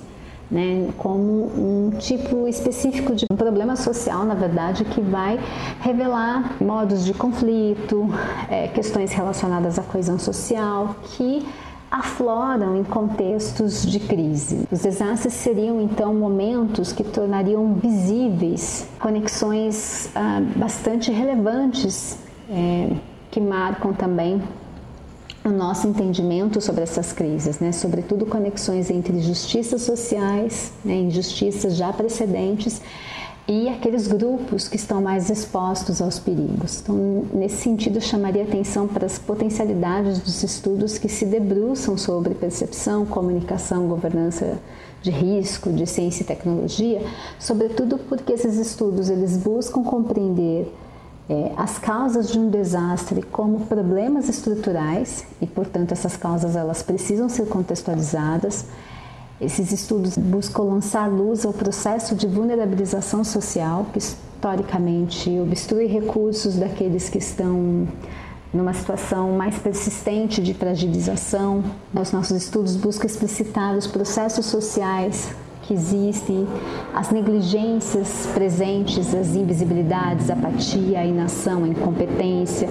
né, 0.50 0.90
como 0.98 1.46
um 1.58 1.92
tipo 1.98 2.48
específico 2.48 3.16
de 3.16 3.26
um 3.32 3.36
problema 3.36 3.76
social, 3.76 4.24
na 4.26 4.36
verdade, 4.36 4.86
que 4.86 5.02
vai 5.02 5.40
revelar 5.82 6.56
modos 6.62 7.04
de 7.06 7.14
conflito, 7.14 8.08
é, 8.50 8.68
questões 8.68 9.12
relacionadas 9.12 9.80
à 9.80 9.84
coesão 9.84 10.20
social, 10.20 10.96
que 11.04 11.46
afloram 11.90 12.76
em 12.76 12.84
contextos 12.84 13.86
de 13.86 14.00
crise. 14.00 14.68
Os 14.72 14.82
desastres 14.82 15.34
seriam 15.34 15.80
então 15.80 16.14
momentos 16.14 16.92
que 16.92 17.04
tornariam 17.04 17.76
visíveis 17.76 18.88
conexões 19.00 20.10
ah, 20.16 20.42
bastante 20.56 21.12
relevantes 21.12 22.18
é, 22.50 22.92
que 23.32 23.40
marcam 23.40 23.94
também 23.94 24.42
o 25.46 25.52
nosso 25.52 25.88
entendimento 25.88 26.60
sobre 26.60 26.84
essas 26.84 27.14
crises, 27.14 27.60
né? 27.60 27.72
sobretudo 27.72 28.26
conexões 28.26 28.90
entre 28.90 29.20
justiças 29.22 29.84
sociais, 29.84 30.72
né? 30.84 30.96
injustiças 30.96 31.76
já 31.76 31.94
precedentes 31.94 32.82
e 33.48 33.70
aqueles 33.70 34.08
grupos 34.08 34.68
que 34.68 34.76
estão 34.76 35.00
mais 35.02 35.30
expostos 35.30 36.02
aos 36.02 36.18
perigos. 36.18 36.82
Então, 36.82 37.26
nesse 37.32 37.58
sentido, 37.58 38.02
chamaria 38.02 38.42
atenção 38.42 38.88
para 38.88 39.06
as 39.06 39.20
potencialidades 39.20 40.18
dos 40.18 40.42
estudos 40.42 40.98
que 40.98 41.08
se 41.08 41.26
debruçam 41.26 41.96
sobre 41.96 42.34
percepção, 42.34 43.06
comunicação, 43.06 43.88
governança 43.88 44.58
de 45.04 45.12
risco, 45.12 45.72
de 45.72 45.86
ciência 45.86 46.24
e 46.24 46.26
tecnologia, 46.26 47.04
sobretudo 47.40 48.00
porque 48.00 48.34
esses 48.34 48.56
estudos 48.56 49.12
eles 49.12 49.38
buscam 49.38 49.84
compreender 49.84 50.74
é, 51.28 51.52
as 51.58 51.80
causas 51.80 52.30
de 52.30 52.38
um 52.38 52.50
desastre 52.50 53.22
como 53.24 53.66
problemas 53.66 54.30
estruturais 54.30 55.26
e, 55.42 55.48
portanto, 55.48 55.92
essas 55.92 56.16
causas 56.16 56.56
elas 56.56 56.84
precisam 56.84 57.28
ser 57.28 57.48
contextualizadas. 57.48 58.66
Esses 59.42 59.72
estudos 59.72 60.18
buscam 60.18 60.64
lançar 60.64 61.08
luz 61.08 61.46
ao 61.46 61.52
processo 61.52 62.16
de 62.16 62.28
vulnerabilização 62.28 63.24
social 63.24 63.88
que 63.92 64.00
historicamente 64.00 65.30
obstrui 65.40 65.88
recursos 65.88 66.56
daqueles 66.56 67.10
que 67.10 67.18
estão 67.18 67.88
numa 68.54 68.74
situação 68.74 69.32
mais 69.32 69.58
persistente 69.58 70.42
de 70.42 70.54
fragilização. 70.54 71.64
Os 71.94 72.12
nossos 72.12 72.44
estudos 72.44 72.76
buscam 72.76 73.08
explicitar 73.08 73.76
os 73.76 73.88
processos 73.88 74.46
sociais 74.46 75.36
que 75.68 75.74
existem, 75.74 76.48
as 76.94 77.10
negligências 77.12 78.28
presentes, 78.34 79.14
as 79.14 79.36
invisibilidades, 79.36 80.30
apatia, 80.30 81.04
inação, 81.04 81.66
incompetência, 81.66 82.68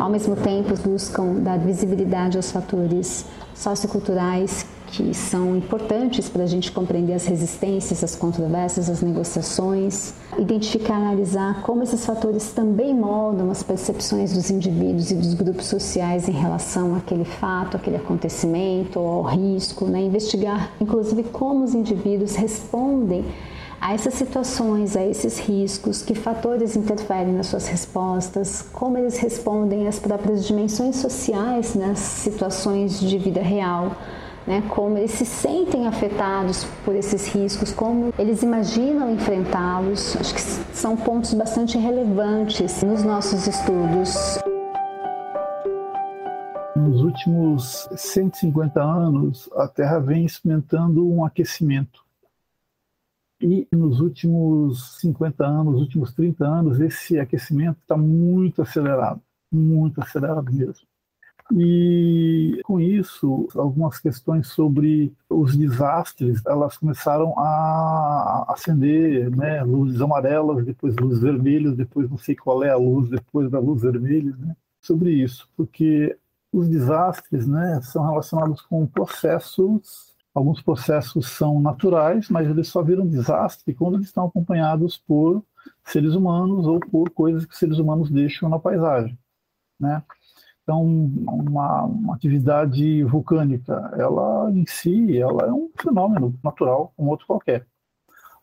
ao 0.00 0.08
mesmo 0.08 0.34
tempo 0.36 0.74
buscam 0.82 1.34
dar 1.34 1.58
visibilidade 1.58 2.36
aos 2.36 2.50
fatores 2.50 3.26
socioculturais 3.54 4.66
que 4.90 5.12
são 5.12 5.56
importantes 5.56 6.28
para 6.28 6.44
a 6.44 6.46
gente 6.46 6.72
compreender 6.72 7.12
as 7.12 7.26
resistências, 7.26 8.02
as 8.02 8.14
controvérsias, 8.14 8.88
as 8.88 9.02
negociações, 9.02 10.14
identificar, 10.38 10.96
analisar 10.96 11.62
como 11.62 11.82
esses 11.82 12.04
fatores 12.04 12.52
também 12.52 12.94
moldam 12.94 13.50
as 13.50 13.62
percepções 13.62 14.32
dos 14.32 14.50
indivíduos 14.50 15.10
e 15.10 15.14
dos 15.14 15.34
grupos 15.34 15.66
sociais 15.66 16.28
em 16.28 16.32
relação 16.32 16.96
àquele 16.96 17.24
fato, 17.24 17.76
àquele 17.76 17.96
acontecimento 17.96 18.98
ao 18.98 19.22
risco, 19.22 19.84
né? 19.86 20.00
investigar, 20.00 20.72
inclusive, 20.80 21.22
como 21.24 21.64
os 21.64 21.74
indivíduos 21.74 22.34
respondem 22.34 23.24
a 23.80 23.94
essas 23.94 24.14
situações, 24.14 24.96
a 24.96 25.04
esses 25.04 25.38
riscos, 25.38 26.02
que 26.02 26.14
fatores 26.14 26.74
interferem 26.74 27.32
nas 27.32 27.46
suas 27.46 27.68
respostas, 27.68 28.62
como 28.72 28.98
eles 28.98 29.18
respondem 29.18 29.86
às 29.86 30.00
próprias 30.00 30.44
dimensões 30.46 30.96
sociais 30.96 31.74
nas 31.76 31.98
situações 31.98 32.98
de 32.98 33.18
vida 33.18 33.40
real 33.40 33.92
né, 34.48 34.62
como 34.70 34.96
eles 34.96 35.10
se 35.10 35.26
sentem 35.26 35.86
afetados 35.86 36.64
por 36.82 36.96
esses 36.96 37.28
riscos, 37.28 37.70
como 37.70 38.14
eles 38.18 38.42
imaginam 38.42 39.12
enfrentá-los. 39.12 40.16
Acho 40.16 40.34
que 40.34 40.40
são 40.40 40.96
pontos 40.96 41.34
bastante 41.34 41.76
relevantes 41.76 42.82
nos 42.82 43.04
nossos 43.04 43.46
estudos. 43.46 44.38
Nos 46.74 47.02
últimos 47.02 47.86
150 47.94 48.82
anos, 48.82 49.50
a 49.54 49.68
Terra 49.68 49.98
vem 49.98 50.24
experimentando 50.24 51.06
um 51.06 51.26
aquecimento. 51.26 52.02
E 53.42 53.68
nos 53.70 54.00
últimos 54.00 54.98
50 55.00 55.44
anos, 55.44 55.72
nos 55.74 55.82
últimos 55.82 56.14
30 56.14 56.46
anos, 56.46 56.80
esse 56.80 57.20
aquecimento 57.20 57.78
está 57.82 57.98
muito 57.98 58.62
acelerado, 58.62 59.20
muito 59.52 60.00
acelerado 60.00 60.50
mesmo. 60.50 60.87
E 61.56 62.60
com 62.64 62.78
isso, 62.78 63.48
algumas 63.54 63.98
questões 63.98 64.48
sobre 64.48 65.14
os 65.30 65.56
desastres, 65.56 66.42
elas 66.46 66.76
começaram 66.76 67.32
a 67.38 68.44
acender, 68.48 69.34
né, 69.34 69.62
luzes 69.62 70.00
amarelas, 70.02 70.64
depois 70.64 70.94
luzes 70.96 71.22
vermelhas, 71.22 71.74
depois 71.74 72.10
não 72.10 72.18
sei 72.18 72.36
qual 72.36 72.62
é 72.62 72.70
a 72.70 72.76
luz 72.76 73.08
depois 73.08 73.50
da 73.50 73.58
luz 73.58 73.80
vermelha, 73.80 74.36
né, 74.36 74.54
sobre 74.80 75.10
isso, 75.12 75.48
porque 75.56 76.18
os 76.52 76.68
desastres, 76.68 77.46
né, 77.46 77.80
são 77.82 78.04
relacionados 78.06 78.60
com 78.62 78.86
processos, 78.86 80.14
alguns 80.34 80.60
processos 80.60 81.28
são 81.28 81.60
naturais, 81.62 82.28
mas 82.28 82.48
eles 82.48 82.68
só 82.68 82.82
viram 82.82 83.06
desastre 83.06 83.74
quando 83.74 83.94
eles 83.96 84.08
estão 84.08 84.26
acompanhados 84.26 84.98
por 84.98 85.42
seres 85.84 86.14
humanos 86.14 86.66
ou 86.66 86.78
por 86.78 87.10
coisas 87.10 87.46
que 87.46 87.56
seres 87.56 87.78
humanos 87.78 88.10
deixam 88.10 88.48
na 88.50 88.58
paisagem, 88.58 89.18
né? 89.80 90.02
Então, 90.68 90.84
uma, 90.84 91.84
uma, 91.84 92.14
atividade 92.14 93.02
vulcânica, 93.04 93.90
ela 93.96 94.50
em 94.52 94.66
si, 94.66 95.16
ela 95.18 95.46
é 95.46 95.50
um 95.50 95.70
fenômeno 95.80 96.38
natural, 96.44 96.92
como 96.94 97.08
outro 97.08 97.26
qualquer. 97.26 97.66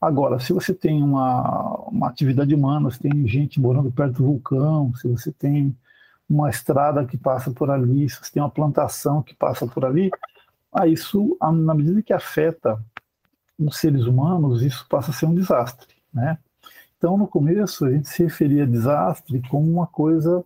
Agora, 0.02 0.40
se 0.40 0.52
você 0.52 0.74
tem 0.74 1.04
uma, 1.04 1.76
uma 1.88 2.10
atividade 2.10 2.56
humana, 2.56 2.90
se 2.90 2.98
tem 2.98 3.28
gente 3.28 3.62
morando 3.62 3.92
perto 3.92 4.18
do 4.18 4.26
vulcão, 4.26 4.92
se 4.96 5.08
você 5.08 5.32
tem 5.32 5.78
uma 6.28 6.50
estrada 6.50 7.06
que 7.06 7.16
passa 7.16 7.52
por 7.52 7.70
ali, 7.70 8.10
se 8.10 8.18
você 8.18 8.32
tem 8.32 8.42
uma 8.42 8.50
plantação 8.50 9.22
que 9.22 9.36
passa 9.36 9.68
por 9.68 9.86
ali, 9.86 10.10
a 10.74 10.88
isso, 10.88 11.38
na 11.40 11.76
medida 11.76 12.02
que 12.02 12.12
afeta 12.12 12.84
os 13.56 13.78
seres 13.78 14.08
humanos, 14.08 14.64
isso 14.64 14.84
passa 14.90 15.12
a 15.12 15.14
ser 15.14 15.28
um 15.28 15.36
desastre, 15.36 15.94
né? 16.12 16.40
Então, 16.98 17.20
no 17.20 17.28
começo, 17.28 17.86
a 17.86 17.92
gente 17.92 18.10
se 18.10 18.24
referia 18.24 18.64
a 18.64 18.68
desastre 18.68 19.44
como 19.48 19.72
uma 19.72 19.86
coisa 19.86 20.44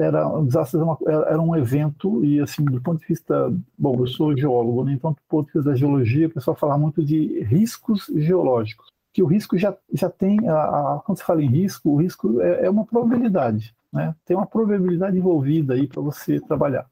era 0.00 0.26
um 0.26 0.46
desastre 0.46 0.78
era, 1.06 1.40
um 1.40 1.54
evento 1.54 2.24
e 2.24 2.40
assim 2.40 2.64
do 2.64 2.80
ponto 2.80 3.00
de 3.00 3.06
vista 3.06 3.52
bom 3.78 3.96
eu 3.98 4.06
sou 4.06 4.36
geólogo 4.36 4.84
né? 4.84 4.92
então 4.92 5.12
do 5.12 5.18
ponto 5.28 5.46
de 5.46 5.52
vista 5.52 5.70
da 5.70 5.76
geologia 5.76 6.26
o 6.26 6.30
pessoal 6.30 6.56
fala 6.56 6.78
muito 6.78 7.04
de 7.04 7.42
riscos 7.42 8.10
geológicos 8.14 8.88
que 9.12 9.22
o 9.22 9.26
risco 9.26 9.58
já 9.58 9.76
já 9.92 10.08
tem 10.08 10.48
a, 10.48 10.54
a, 10.54 11.02
quando 11.04 11.18
se 11.18 11.24
fala 11.24 11.42
em 11.42 11.48
risco 11.48 11.90
o 11.90 11.96
risco 11.96 12.40
é, 12.40 12.66
é 12.66 12.70
uma 12.70 12.84
probabilidade 12.84 13.74
né 13.92 14.14
tem 14.24 14.36
uma 14.36 14.46
probabilidade 14.46 15.16
envolvida 15.16 15.74
aí 15.74 15.86
para 15.86 16.00
você 16.00 16.40
trabalhar 16.40 16.86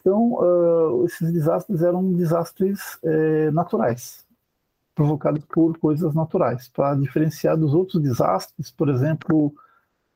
então 0.00 0.34
uh, 0.34 1.04
esses 1.06 1.32
desastres 1.32 1.82
eram 1.82 2.12
desastres 2.12 2.98
naturais 3.52 4.24
provocados 4.94 5.44
por 5.44 5.76
coisas 5.78 6.14
naturais 6.14 6.68
para 6.68 6.94
diferenciar 6.94 7.56
dos 7.56 7.74
outros 7.74 8.02
desastres 8.02 8.70
por 8.70 8.88
exemplo 8.88 9.54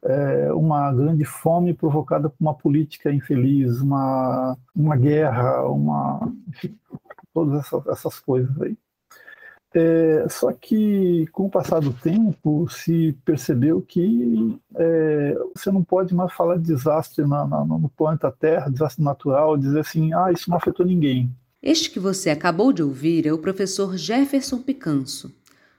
é, 0.05 0.53
uma 0.53 0.93
grande 0.93 1.25
fome 1.25 1.75
provocada 1.75 2.29
por 2.29 2.37
uma 2.41 2.55
política 2.55 3.13
infeliz, 3.13 3.81
uma, 3.81 4.57
uma 4.75 4.97
guerra, 4.97 5.67
uma, 5.69 6.33
enfim, 6.49 6.77
todas 7.35 7.61
essas, 7.61 7.87
essas 7.87 8.19
coisas 8.19 8.61
aí. 8.63 8.77
É, 9.73 10.27
só 10.29 10.53
que, 10.53 11.29
com 11.29 11.47
o 11.47 11.51
passar 11.51 11.81
do 11.81 11.93
tempo, 11.93 12.69
se 12.69 13.17
percebeu 13.25 13.81
que 13.81 14.59
é, 14.75 15.39
você 15.55 15.71
não 15.71 15.85
pode 15.85 16.13
mais 16.13 16.33
falar 16.33 16.57
de 16.57 16.65
desastre 16.65 17.25
na, 17.25 17.47
na, 17.47 17.65
no 17.65 17.89
planeta 17.91 18.33
Terra, 18.33 18.69
desastre 18.69 19.05
natural, 19.05 19.57
dizer 19.57 19.81
assim, 19.81 20.13
ah, 20.13 20.33
isso 20.33 20.51
não 20.51 20.57
afetou 20.57 20.85
ninguém. 20.85 21.31
Este 21.63 21.91
que 21.91 22.01
você 22.01 22.31
acabou 22.31 22.73
de 22.73 22.83
ouvir 22.83 23.27
é 23.27 23.33
o 23.33 23.39
professor 23.39 23.97
Jefferson 23.97 24.59
Picanso. 24.61 25.33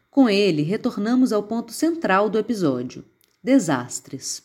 Com 0.10 0.30
ele, 0.30 0.62
retornamos 0.62 1.34
ao 1.34 1.44
ponto 1.44 1.74
central 1.74 2.30
do 2.30 2.38
episódio 2.38 3.04
Desastres. 3.44 4.44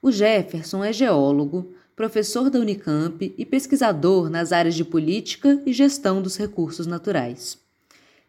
O 0.00 0.10
Jefferson 0.10 0.82
é 0.82 0.94
geólogo, 0.94 1.74
professor 1.94 2.48
da 2.48 2.58
Unicamp 2.58 3.34
e 3.36 3.44
pesquisador 3.44 4.30
nas 4.30 4.50
áreas 4.50 4.74
de 4.74 4.82
política 4.82 5.62
e 5.66 5.74
gestão 5.74 6.22
dos 6.22 6.38
recursos 6.38 6.86
naturais. 6.86 7.58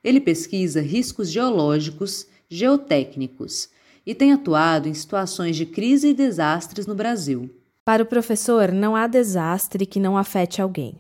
Ele 0.04 0.20
pesquisa 0.20 0.82
riscos 0.82 1.30
geológicos, 1.30 2.28
geotécnicos 2.50 3.70
e 4.06 4.14
tem 4.14 4.34
atuado 4.34 4.90
em 4.90 4.94
situações 4.94 5.56
de 5.56 5.66
crise 5.66 6.10
e 6.10 6.14
desastres 6.14 6.86
no 6.86 6.96
Brasil. 6.96 7.50
Para 7.86 8.04
o 8.04 8.06
professor, 8.06 8.74
não 8.74 8.98
há 8.98 9.08
desastre 9.08 9.86
que 9.86 10.00
não 10.00 10.18
afete 10.18 10.62
alguém. 10.62 11.00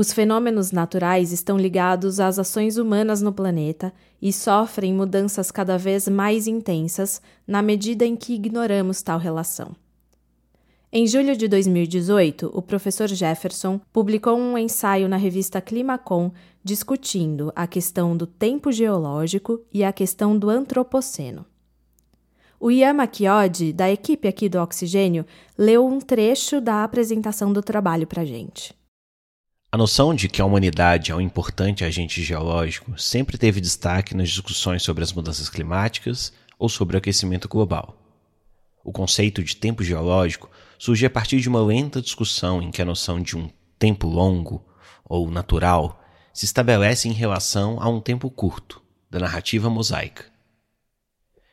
Os 0.00 0.14
fenômenos 0.14 0.72
naturais 0.72 1.30
estão 1.30 1.58
ligados 1.58 2.20
às 2.20 2.38
ações 2.38 2.78
humanas 2.78 3.20
no 3.20 3.34
planeta 3.34 3.92
e 4.22 4.32
sofrem 4.32 4.94
mudanças 4.94 5.50
cada 5.50 5.76
vez 5.76 6.08
mais 6.08 6.46
intensas 6.46 7.20
na 7.46 7.60
medida 7.60 8.06
em 8.06 8.16
que 8.16 8.32
ignoramos 8.32 9.02
tal 9.02 9.18
relação. 9.18 9.76
Em 10.90 11.06
julho 11.06 11.36
de 11.36 11.46
2018, 11.46 12.50
o 12.50 12.62
professor 12.62 13.08
Jefferson 13.08 13.78
publicou 13.92 14.38
um 14.38 14.56
ensaio 14.56 15.06
na 15.06 15.18
revista 15.18 15.60
Climacom 15.60 16.32
discutindo 16.64 17.52
a 17.54 17.66
questão 17.66 18.16
do 18.16 18.26
tempo 18.26 18.72
geológico 18.72 19.60
e 19.70 19.84
a 19.84 19.92
questão 19.92 20.34
do 20.38 20.48
antropoceno. 20.48 21.44
O 22.58 22.70
Machiodi, 22.94 23.70
da 23.70 23.90
equipe 23.90 24.26
aqui 24.26 24.48
do 24.48 24.62
Oxigênio, 24.62 25.26
leu 25.58 25.86
um 25.86 26.00
trecho 26.00 26.58
da 26.58 26.84
apresentação 26.84 27.52
do 27.52 27.60
trabalho 27.60 28.06
para 28.06 28.24
gente. 28.24 28.79
A 29.72 29.78
noção 29.78 30.12
de 30.12 30.28
que 30.28 30.42
a 30.42 30.44
humanidade 30.44 31.12
é 31.12 31.14
um 31.14 31.20
importante 31.20 31.84
agente 31.84 32.20
geológico 32.24 33.00
sempre 33.00 33.38
teve 33.38 33.60
destaque 33.60 34.16
nas 34.16 34.28
discussões 34.28 34.82
sobre 34.82 35.04
as 35.04 35.12
mudanças 35.12 35.48
climáticas 35.48 36.32
ou 36.58 36.68
sobre 36.68 36.96
o 36.96 36.98
aquecimento 36.98 37.46
global. 37.46 37.96
O 38.82 38.90
conceito 38.90 39.44
de 39.44 39.54
tempo 39.54 39.84
geológico 39.84 40.50
surge 40.76 41.06
a 41.06 41.10
partir 41.10 41.40
de 41.40 41.48
uma 41.48 41.62
lenta 41.62 42.02
discussão 42.02 42.60
em 42.60 42.72
que 42.72 42.82
a 42.82 42.84
noção 42.84 43.22
de 43.22 43.38
um 43.38 43.48
tempo 43.78 44.08
longo 44.08 44.66
ou 45.04 45.30
natural 45.30 46.02
se 46.34 46.46
estabelece 46.46 47.08
em 47.08 47.12
relação 47.12 47.80
a 47.80 47.88
um 47.88 48.00
tempo 48.00 48.28
curto, 48.28 48.82
da 49.08 49.20
narrativa 49.20 49.70
mosaica. 49.70 50.24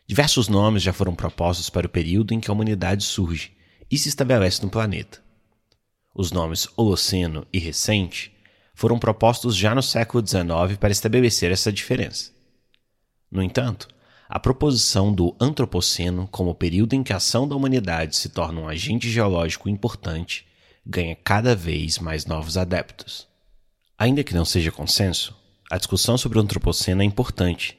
Diversos 0.08 0.48
nomes 0.48 0.82
já 0.82 0.92
foram 0.92 1.14
propostos 1.14 1.70
para 1.70 1.86
o 1.86 1.90
período 1.90 2.34
em 2.34 2.40
que 2.40 2.50
a 2.50 2.54
humanidade 2.54 3.04
surge 3.04 3.56
e 3.92 3.96
se 3.96 4.10
estabelece 4.10 4.64
no 4.64 4.72
planeta. 4.72 5.27
Os 6.20 6.32
nomes 6.32 6.68
Holoceno 6.76 7.46
e 7.54 7.60
Recente 7.60 8.36
foram 8.74 8.98
propostos 8.98 9.56
já 9.56 9.76
no 9.76 9.84
século 9.84 10.26
XIX 10.26 10.76
para 10.80 10.92
estabelecer 10.92 11.52
essa 11.52 11.72
diferença. 11.72 12.32
No 13.30 13.44
entanto, 13.44 13.88
a 14.28 14.40
proposição 14.40 15.14
do 15.14 15.36
Antropoceno 15.40 16.28
como 16.32 16.56
período 16.56 16.96
em 16.96 17.04
que 17.04 17.14
a 17.14 17.18
ação 17.18 17.48
da 17.48 17.56
humanidade 17.56 18.16
se 18.16 18.30
torna 18.30 18.62
um 18.62 18.68
agente 18.68 19.08
geológico 19.08 19.70
importante 19.70 20.48
ganha 20.84 21.16
cada 21.16 21.56
vez 21.56 22.00
mais 22.00 22.26
novos 22.26 22.58
adeptos. 22.58 23.28
Ainda 23.96 24.24
que 24.24 24.34
não 24.34 24.44
seja 24.44 24.72
consenso, 24.72 25.36
a 25.70 25.78
discussão 25.78 26.18
sobre 26.18 26.40
o 26.40 26.42
Antropoceno 26.42 27.04
é 27.04 27.06
importante, 27.06 27.78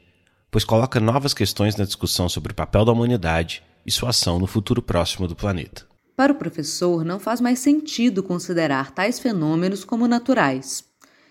pois 0.48 0.62
coloca 0.62 1.00
novas 1.00 1.34
questões 1.34 1.74
na 1.74 1.84
discussão 1.84 2.28
sobre 2.28 2.52
o 2.52 2.54
papel 2.54 2.84
da 2.84 2.92
humanidade 2.92 3.64
e 3.84 3.90
sua 3.90 4.10
ação 4.10 4.38
no 4.38 4.46
futuro 4.46 4.80
próximo 4.80 5.26
do 5.26 5.34
planeta. 5.34 5.87
Para 6.18 6.32
o 6.32 6.34
professor, 6.34 7.04
não 7.04 7.20
faz 7.20 7.40
mais 7.40 7.60
sentido 7.60 8.24
considerar 8.24 8.90
tais 8.90 9.20
fenômenos 9.20 9.84
como 9.84 10.08
naturais. 10.08 10.84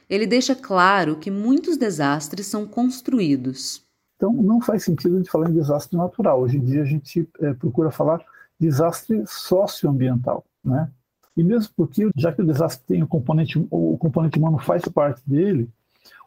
Ele 0.09 0.25
deixa 0.25 0.55
claro 0.55 1.17
que 1.17 1.29
muitos 1.29 1.75
desastres 1.75 2.47
são 2.47 2.65
construídos. 2.65 3.83
Então, 4.15 4.31
não 4.31 4.61
faz 4.61 4.85
sentido 4.85 5.17
gente 5.17 5.29
falar 5.29 5.49
em 5.49 5.53
desastre 5.53 5.97
natural. 5.97 6.39
Hoje 6.39 6.55
em 6.55 6.63
dia, 6.63 6.83
a 6.83 6.85
gente 6.85 7.27
é, 7.41 7.53
procura 7.53 7.91
falar 7.91 8.21
desastre 8.57 9.25
socioambiental, 9.27 10.45
né? 10.63 10.89
E 11.35 11.43
mesmo 11.43 11.69
porque, 11.75 12.09
já 12.15 12.31
que 12.31 12.41
o 12.41 12.45
desastre 12.45 12.87
tem 12.87 13.03
o 13.03 13.07
componente, 13.07 13.59
o 13.69 13.97
componente 13.97 14.39
humano 14.39 14.57
faz 14.57 14.83
parte 14.83 15.21
dele, 15.27 15.69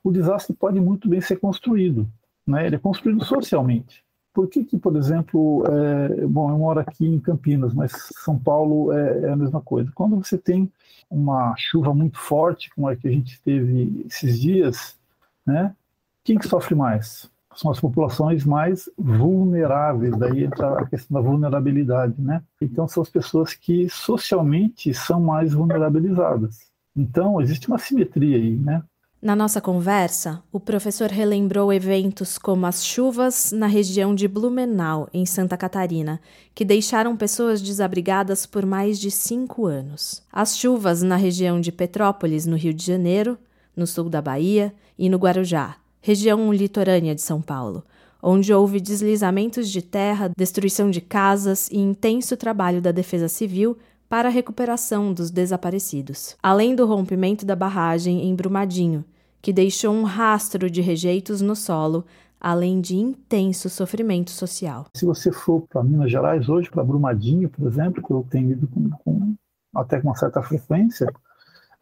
o 0.04 0.12
desastre 0.12 0.54
pode 0.54 0.78
muito 0.78 1.08
bem 1.08 1.22
ser 1.22 1.36
construído, 1.36 2.06
né? 2.46 2.66
Ele 2.66 2.76
é 2.76 2.78
construído 2.78 3.24
socialmente. 3.24 4.04
Por 4.32 4.48
que, 4.48 4.64
que 4.64 4.78
por 4.78 4.96
exemplo, 4.96 5.64
é, 5.66 6.26
bom, 6.26 6.50
eu 6.50 6.58
moro 6.58 6.80
aqui 6.80 7.06
em 7.06 7.18
Campinas, 7.18 7.74
mas 7.74 7.92
São 8.24 8.38
Paulo 8.38 8.92
é, 8.92 9.24
é, 9.24 9.30
a 9.30 9.36
mesma 9.36 9.60
coisa. 9.60 9.90
Quando 9.94 10.16
você 10.16 10.38
tem 10.38 10.70
uma 11.10 11.54
chuva 11.56 11.92
muito 11.92 12.18
forte, 12.18 12.70
como 12.70 12.88
a 12.88 12.94
que 12.94 13.08
a 13.08 13.10
gente 13.10 13.40
teve 13.42 14.04
esses 14.06 14.40
dias, 14.40 14.96
né? 15.44 15.74
Quem 16.22 16.38
que 16.38 16.46
sofre 16.46 16.74
mais? 16.74 17.28
São 17.56 17.70
as 17.72 17.80
populações 17.80 18.44
mais 18.44 18.88
vulneráveis, 18.96 20.16
daí 20.16 20.44
entra 20.44 20.78
a 20.78 20.86
questão 20.86 21.20
da 21.20 21.28
vulnerabilidade, 21.28 22.14
né? 22.20 22.42
Então 22.60 22.86
são 22.86 23.02
as 23.02 23.10
pessoas 23.10 23.54
que 23.54 23.88
socialmente 23.88 24.94
são 24.94 25.20
mais 25.20 25.52
vulnerabilizadas. 25.52 26.70
Então 26.96 27.40
existe 27.40 27.66
uma 27.66 27.78
simetria 27.78 28.36
aí, 28.36 28.56
né? 28.56 28.82
Na 29.22 29.36
nossa 29.36 29.60
conversa, 29.60 30.42
o 30.50 30.58
professor 30.58 31.10
relembrou 31.10 31.70
eventos 31.70 32.38
como 32.38 32.64
as 32.64 32.82
chuvas 32.82 33.52
na 33.52 33.66
região 33.66 34.14
de 34.14 34.26
Blumenau, 34.26 35.10
em 35.12 35.26
Santa 35.26 35.58
Catarina, 35.58 36.18
que 36.54 36.64
deixaram 36.64 37.14
pessoas 37.14 37.60
desabrigadas 37.60 38.46
por 38.46 38.64
mais 38.64 38.98
de 38.98 39.10
cinco 39.10 39.66
anos. 39.66 40.22
As 40.32 40.56
chuvas 40.56 41.02
na 41.02 41.16
região 41.16 41.60
de 41.60 41.70
Petrópolis, 41.70 42.46
no 42.46 42.56
Rio 42.56 42.72
de 42.72 42.82
Janeiro, 42.82 43.36
no 43.76 43.86
sul 43.86 44.08
da 44.08 44.22
Bahia 44.22 44.72
e 44.98 45.10
no 45.10 45.18
Guarujá, 45.18 45.76
região 46.00 46.50
litorânea 46.50 47.14
de 47.14 47.20
São 47.20 47.42
Paulo, 47.42 47.84
onde 48.22 48.54
houve 48.54 48.80
deslizamentos 48.80 49.68
de 49.68 49.82
terra, 49.82 50.30
destruição 50.34 50.90
de 50.90 51.02
casas 51.02 51.68
e 51.70 51.76
intenso 51.76 52.38
trabalho 52.38 52.80
da 52.80 52.90
Defesa 52.90 53.28
Civil 53.28 53.76
para 54.10 54.28
a 54.28 54.32
recuperação 54.32 55.14
dos 55.14 55.30
desaparecidos, 55.30 56.36
além 56.42 56.74
do 56.74 56.84
rompimento 56.84 57.46
da 57.46 57.54
barragem 57.54 58.28
em 58.28 58.34
Brumadinho, 58.34 59.04
que 59.40 59.52
deixou 59.52 59.94
um 59.94 60.02
rastro 60.02 60.68
de 60.68 60.80
rejeitos 60.80 61.40
no 61.40 61.54
solo, 61.54 62.04
além 62.40 62.80
de 62.80 62.96
intenso 62.96 63.70
sofrimento 63.70 64.32
social. 64.32 64.86
Se 64.96 65.06
você 65.06 65.30
for 65.30 65.64
para 65.68 65.84
Minas 65.84 66.10
Gerais 66.10 66.48
hoje, 66.48 66.68
para 66.68 66.82
Brumadinho, 66.82 67.48
por 67.48 67.68
exemplo, 67.68 68.02
que 68.04 68.12
eu 68.12 68.26
tenho 68.28 68.50
ido 68.50 68.66
com, 68.66 68.90
com, 68.90 69.34
até 69.76 70.00
com 70.00 70.08
uma 70.08 70.16
certa 70.16 70.42
frequência, 70.42 71.06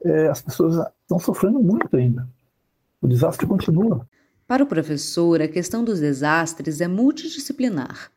é, 0.05 0.29
as 0.29 0.43
pessoas 0.43 0.87
estão 1.01 1.19
sofrendo 1.19 1.59
muito 1.59 1.97
ainda. 1.97 2.29
O 3.01 3.09
desastre 3.09 3.47
continua. 3.47 4.07
Para 4.47 4.63
o 4.63 4.67
professor, 4.67 5.41
a 5.41 5.49
questão 5.49 5.83
dos 5.83 5.99
desastres 5.99 6.83
é 6.83 6.89
multidisciplinar. 6.89 8.11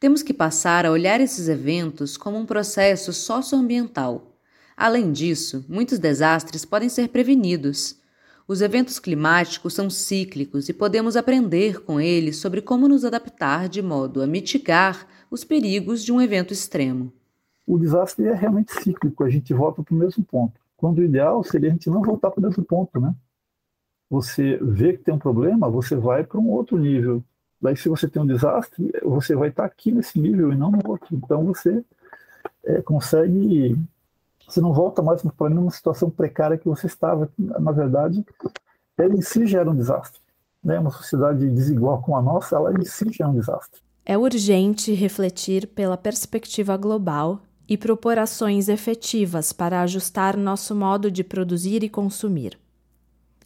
Temos 0.00 0.22
que 0.22 0.32
passar 0.32 0.86
a 0.86 0.90
olhar 0.90 1.20
esses 1.20 1.48
eventos 1.48 2.16
como 2.16 2.36
um 2.36 2.46
processo 2.46 3.12
socioambiental, 3.12 4.38
Além 4.78 5.10
disso, 5.10 5.64
muitos 5.68 5.98
desastres 5.98 6.64
podem 6.64 6.88
ser 6.88 7.08
prevenidos. 7.08 8.00
Os 8.46 8.62
eventos 8.62 9.00
climáticos 9.00 9.74
são 9.74 9.90
cíclicos 9.90 10.68
e 10.68 10.72
podemos 10.72 11.16
aprender 11.16 11.82
com 11.82 12.00
eles 12.00 12.36
sobre 12.36 12.62
como 12.62 12.86
nos 12.86 13.04
adaptar 13.04 13.68
de 13.68 13.82
modo 13.82 14.22
a 14.22 14.26
mitigar 14.26 15.04
os 15.32 15.42
perigos 15.42 16.04
de 16.04 16.12
um 16.12 16.20
evento 16.20 16.52
extremo. 16.52 17.12
O 17.66 17.76
desastre 17.76 18.26
é 18.26 18.34
realmente 18.34 18.72
cíclico, 18.72 19.24
a 19.24 19.28
gente 19.28 19.52
volta 19.52 19.82
para 19.82 19.92
o 19.92 19.98
mesmo 19.98 20.24
ponto. 20.24 20.60
Quando 20.76 20.98
o 20.98 21.04
ideal 21.04 21.42
seria 21.42 21.70
a 21.70 21.72
gente 21.72 21.90
não 21.90 22.00
voltar 22.00 22.30
para 22.30 22.38
o 22.38 22.44
mesmo 22.44 22.62
ponto, 22.62 23.00
né? 23.00 23.12
Você 24.08 24.58
vê 24.62 24.92
que 24.92 25.02
tem 25.02 25.12
um 25.12 25.18
problema, 25.18 25.68
você 25.68 25.96
vai 25.96 26.22
para 26.22 26.38
um 26.38 26.50
outro 26.50 26.78
nível. 26.78 27.22
Daí, 27.60 27.76
se 27.76 27.88
você 27.88 28.08
tem 28.08 28.22
um 28.22 28.26
desastre, 28.26 28.92
você 29.02 29.34
vai 29.34 29.48
estar 29.48 29.64
aqui 29.64 29.90
nesse 29.90 30.18
nível 30.20 30.52
e 30.52 30.56
não 30.56 30.70
no 30.70 30.80
outro. 30.86 31.08
Então, 31.14 31.44
você 31.44 31.84
é, 32.64 32.80
consegue 32.82 33.76
você 34.48 34.62
não 34.62 34.72
volta 34.72 35.02
mais 35.02 35.20
para 35.20 35.46
a 35.46 35.50
mesma 35.50 35.70
situação 35.70 36.08
precária 36.08 36.56
que 36.56 36.66
você 36.66 36.86
estava. 36.86 37.30
Na 37.36 37.70
verdade, 37.70 38.24
ela 38.96 39.14
em 39.14 39.20
si 39.20 39.46
já 39.46 39.60
era 39.60 39.70
um 39.70 39.76
desastre. 39.76 40.18
Né? 40.64 40.78
Uma 40.78 40.90
sociedade 40.90 41.46
desigual 41.50 42.00
como 42.00 42.16
a 42.16 42.22
nossa, 42.22 42.56
ela 42.56 42.72
em 42.72 42.84
si 42.84 43.10
é 43.20 43.26
um 43.26 43.34
desastre. 43.34 43.80
É 44.06 44.16
urgente 44.16 44.94
refletir 44.94 45.66
pela 45.66 45.98
perspectiva 45.98 46.78
global 46.78 47.40
e 47.68 47.76
propor 47.76 48.18
ações 48.18 48.70
efetivas 48.70 49.52
para 49.52 49.82
ajustar 49.82 50.34
nosso 50.34 50.74
modo 50.74 51.10
de 51.10 51.22
produzir 51.22 51.84
e 51.84 51.90
consumir. 51.90 52.58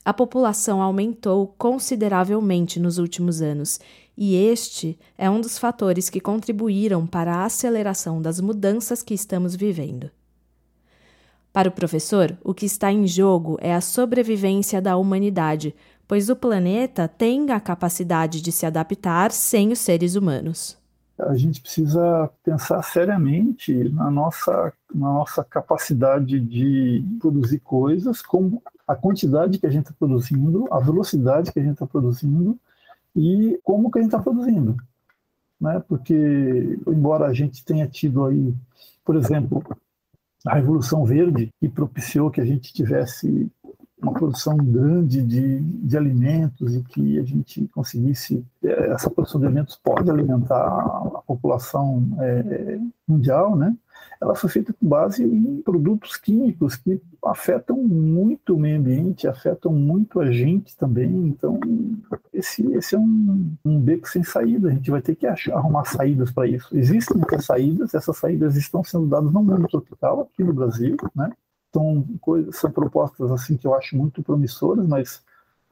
A 0.04 0.14
população 0.14 0.80
aumentou 0.80 1.52
consideravelmente 1.58 2.78
nos 2.78 2.98
últimos 2.98 3.42
anos, 3.42 3.80
e 4.16 4.36
este 4.36 4.98
é 5.16 5.28
um 5.30 5.40
dos 5.40 5.58
fatores 5.58 6.10
que 6.10 6.20
contribuíram 6.20 7.06
para 7.06 7.36
a 7.36 7.44
aceleração 7.44 8.20
das 8.20 8.40
mudanças 8.40 9.02
que 9.02 9.14
estamos 9.14 9.56
vivendo. 9.56 10.10
Para 11.52 11.68
o 11.68 11.72
professor, 11.72 12.36
o 12.42 12.54
que 12.54 12.64
está 12.64 12.90
em 12.90 13.06
jogo 13.06 13.58
é 13.60 13.74
a 13.74 13.80
sobrevivência 13.80 14.80
da 14.80 14.96
humanidade, 14.96 15.74
pois 16.08 16.28
o 16.28 16.36
planeta 16.36 17.06
tem 17.06 17.50
a 17.50 17.60
capacidade 17.60 18.40
de 18.40 18.50
se 18.50 18.64
adaptar 18.64 19.30
sem 19.30 19.72
os 19.72 19.78
seres 19.78 20.14
humanos. 20.14 20.78
A 21.18 21.36
gente 21.36 21.60
precisa 21.60 22.30
pensar 22.42 22.82
seriamente 22.82 23.88
na 23.90 24.10
nossa, 24.10 24.72
na 24.94 25.12
nossa 25.12 25.44
capacidade 25.44 26.40
de 26.40 27.04
produzir 27.20 27.60
coisas, 27.60 28.22
como 28.22 28.62
a 28.88 28.96
quantidade 28.96 29.58
que 29.58 29.66
a 29.66 29.70
gente 29.70 29.84
está 29.84 29.94
produzindo, 29.98 30.66
a 30.70 30.80
velocidade 30.80 31.52
que 31.52 31.60
a 31.60 31.62
gente 31.62 31.74
está 31.74 31.86
produzindo 31.86 32.58
e 33.14 33.58
como 33.62 33.90
que 33.90 33.98
a 33.98 34.02
gente 34.02 34.10
está 34.12 34.22
produzindo. 34.22 34.76
Né? 35.60 35.82
Porque, 35.88 36.78
embora 36.86 37.26
a 37.26 37.32
gente 37.32 37.64
tenha 37.64 37.86
tido 37.86 38.24
aí, 38.24 38.54
por 39.04 39.16
exemplo, 39.16 39.62
a 40.46 40.54
Revolução 40.54 41.04
Verde, 41.04 41.50
que 41.60 41.68
propiciou 41.68 42.30
que 42.30 42.40
a 42.40 42.44
gente 42.44 42.72
tivesse 42.72 43.50
uma 44.02 44.12
produção 44.12 44.56
grande 44.56 45.22
de, 45.22 45.60
de 45.60 45.96
alimentos 45.96 46.74
e 46.74 46.82
que 46.82 47.18
a 47.20 47.22
gente 47.22 47.68
conseguisse, 47.68 48.44
eh, 48.64 48.92
essa 48.92 49.08
produção 49.08 49.40
de 49.40 49.46
alimentos 49.46 49.76
pode 49.76 50.10
alimentar 50.10 50.66
a 50.66 51.22
população 51.24 52.02
é, 52.18 52.80
mundial, 53.06 53.54
né? 53.54 53.76
Ela 54.22 54.36
foi 54.36 54.48
feita 54.48 54.72
com 54.72 54.88
base 54.88 55.24
em 55.24 55.60
produtos 55.62 56.16
químicos 56.16 56.76
que 56.76 57.02
afetam 57.24 57.76
muito 57.76 58.54
o 58.54 58.58
meio 58.58 58.78
ambiente, 58.78 59.26
afetam 59.26 59.72
muito 59.72 60.20
a 60.20 60.30
gente 60.30 60.76
também. 60.76 61.10
Então, 61.26 61.58
esse, 62.32 62.64
esse 62.72 62.94
é 62.94 62.98
um, 62.98 63.52
um 63.64 63.80
beco 63.80 64.08
sem 64.08 64.22
saída. 64.22 64.68
A 64.68 64.70
gente 64.70 64.92
vai 64.92 65.02
ter 65.02 65.16
que 65.16 65.26
achar, 65.26 65.56
arrumar 65.56 65.84
saídas 65.86 66.30
para 66.30 66.46
isso. 66.46 66.68
Existem 66.76 67.20
essas 67.20 67.44
saídas, 67.44 67.94
essas 67.94 68.16
saídas 68.16 68.56
estão 68.56 68.84
sendo 68.84 69.06
dadas 69.06 69.32
no 69.32 69.42
mundo 69.42 69.66
tropical, 69.66 70.20
aqui 70.20 70.44
no 70.44 70.54
Brasil, 70.54 70.96
né? 71.16 71.32
São, 71.74 72.04
coisas, 72.20 72.56
são 72.56 72.70
propostas 72.70 73.32
assim 73.32 73.56
que 73.56 73.66
eu 73.66 73.74
acho 73.74 73.96
muito 73.96 74.22
promissoras, 74.22 74.86
mas 74.86 75.20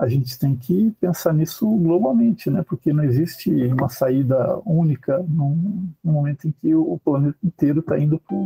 a 0.00 0.08
gente 0.08 0.38
tem 0.38 0.56
que 0.56 0.96
pensar 0.98 1.34
nisso 1.34 1.68
globalmente, 1.76 2.48
né? 2.48 2.64
Porque 2.66 2.90
não 2.90 3.04
existe 3.04 3.50
uma 3.66 3.90
saída 3.90 4.58
única 4.64 5.18
num, 5.28 5.90
num 6.02 6.12
momento 6.12 6.48
em 6.48 6.54
que 6.58 6.74
o 6.74 6.98
planeta 7.04 7.36
inteiro 7.44 7.80
está 7.80 7.98
indo 7.98 8.18
por 8.18 8.38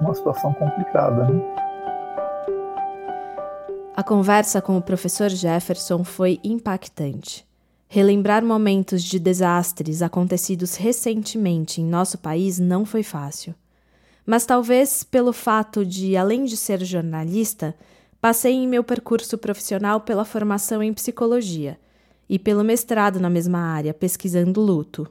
uma 0.00 0.14
situação 0.14 0.54
complicada, 0.54 1.28
né? 1.28 1.42
A 3.94 4.02
conversa 4.02 4.62
com 4.62 4.78
o 4.78 4.82
professor 4.82 5.28
Jefferson 5.28 6.04
foi 6.04 6.40
impactante. 6.42 7.46
Relembrar 7.86 8.42
momentos 8.42 9.02
de 9.02 9.18
desastres 9.18 10.00
acontecidos 10.00 10.74
recentemente 10.74 11.82
em 11.82 11.84
nosso 11.84 12.16
país 12.16 12.58
não 12.58 12.86
foi 12.86 13.02
fácil. 13.02 13.54
Mas 14.24 14.46
talvez 14.46 15.02
pelo 15.02 15.34
fato 15.34 15.84
de, 15.84 16.16
além 16.16 16.44
de 16.44 16.56
ser 16.56 16.82
jornalista, 16.82 17.74
Passei 18.20 18.52
em 18.52 18.66
meu 18.66 18.82
percurso 18.82 19.38
profissional 19.38 20.00
pela 20.00 20.24
formação 20.24 20.82
em 20.82 20.92
psicologia 20.92 21.78
e 22.28 22.36
pelo 22.36 22.64
mestrado 22.64 23.20
na 23.20 23.30
mesma 23.30 23.60
área, 23.60 23.94
pesquisando 23.94 24.60
luto. 24.60 25.08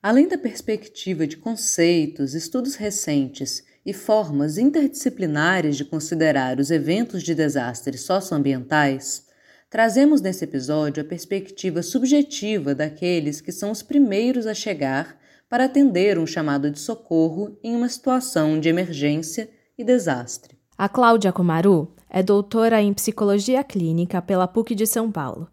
Além 0.00 0.28
da 0.28 0.38
perspectiva 0.38 1.26
de 1.26 1.36
conceitos, 1.36 2.32
estudos 2.32 2.76
recentes 2.76 3.64
e 3.84 3.92
formas 3.92 4.56
interdisciplinares 4.56 5.76
de 5.76 5.84
considerar 5.84 6.60
os 6.60 6.70
eventos 6.70 7.24
de 7.24 7.34
desastres 7.34 8.02
socioambientais, 8.02 9.24
trazemos 9.68 10.20
nesse 10.20 10.44
episódio 10.44 11.02
a 11.02 11.06
perspectiva 11.06 11.82
subjetiva 11.82 12.72
daqueles 12.72 13.40
que 13.40 13.50
são 13.50 13.72
os 13.72 13.82
primeiros 13.82 14.46
a 14.46 14.54
chegar 14.54 15.18
para 15.48 15.64
atender 15.64 16.18
um 16.18 16.26
chamado 16.26 16.70
de 16.70 16.78
socorro 16.78 17.58
em 17.64 17.74
uma 17.74 17.88
situação 17.88 18.60
de 18.60 18.68
emergência 18.68 19.50
e 19.76 19.82
desastre. 19.82 20.56
A 20.78 20.88
Cláudia 20.88 21.32
Comaru 21.32 21.94
é 22.16 22.22
doutora 22.22 22.80
em 22.80 22.94
psicologia 22.94 23.64
clínica 23.64 24.22
pela 24.22 24.46
PUC 24.46 24.72
de 24.76 24.86
São 24.86 25.10
Paulo. 25.10 25.48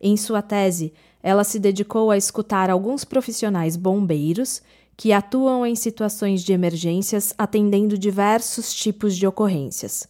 Em 0.00 0.16
sua 0.16 0.40
tese, 0.40 0.94
ela 1.22 1.44
se 1.44 1.60
dedicou 1.60 2.10
a 2.10 2.16
escutar 2.16 2.70
alguns 2.70 3.04
profissionais 3.04 3.76
bombeiros 3.76 4.62
que 4.96 5.12
atuam 5.12 5.66
em 5.66 5.74
situações 5.74 6.42
de 6.42 6.54
emergências 6.54 7.34
atendendo 7.36 7.98
diversos 7.98 8.72
tipos 8.72 9.14
de 9.14 9.26
ocorrências, 9.26 10.08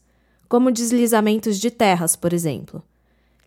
como 0.48 0.70
deslizamentos 0.70 1.58
de 1.58 1.72
terras, 1.72 2.14
por 2.14 2.32
exemplo, 2.32 2.80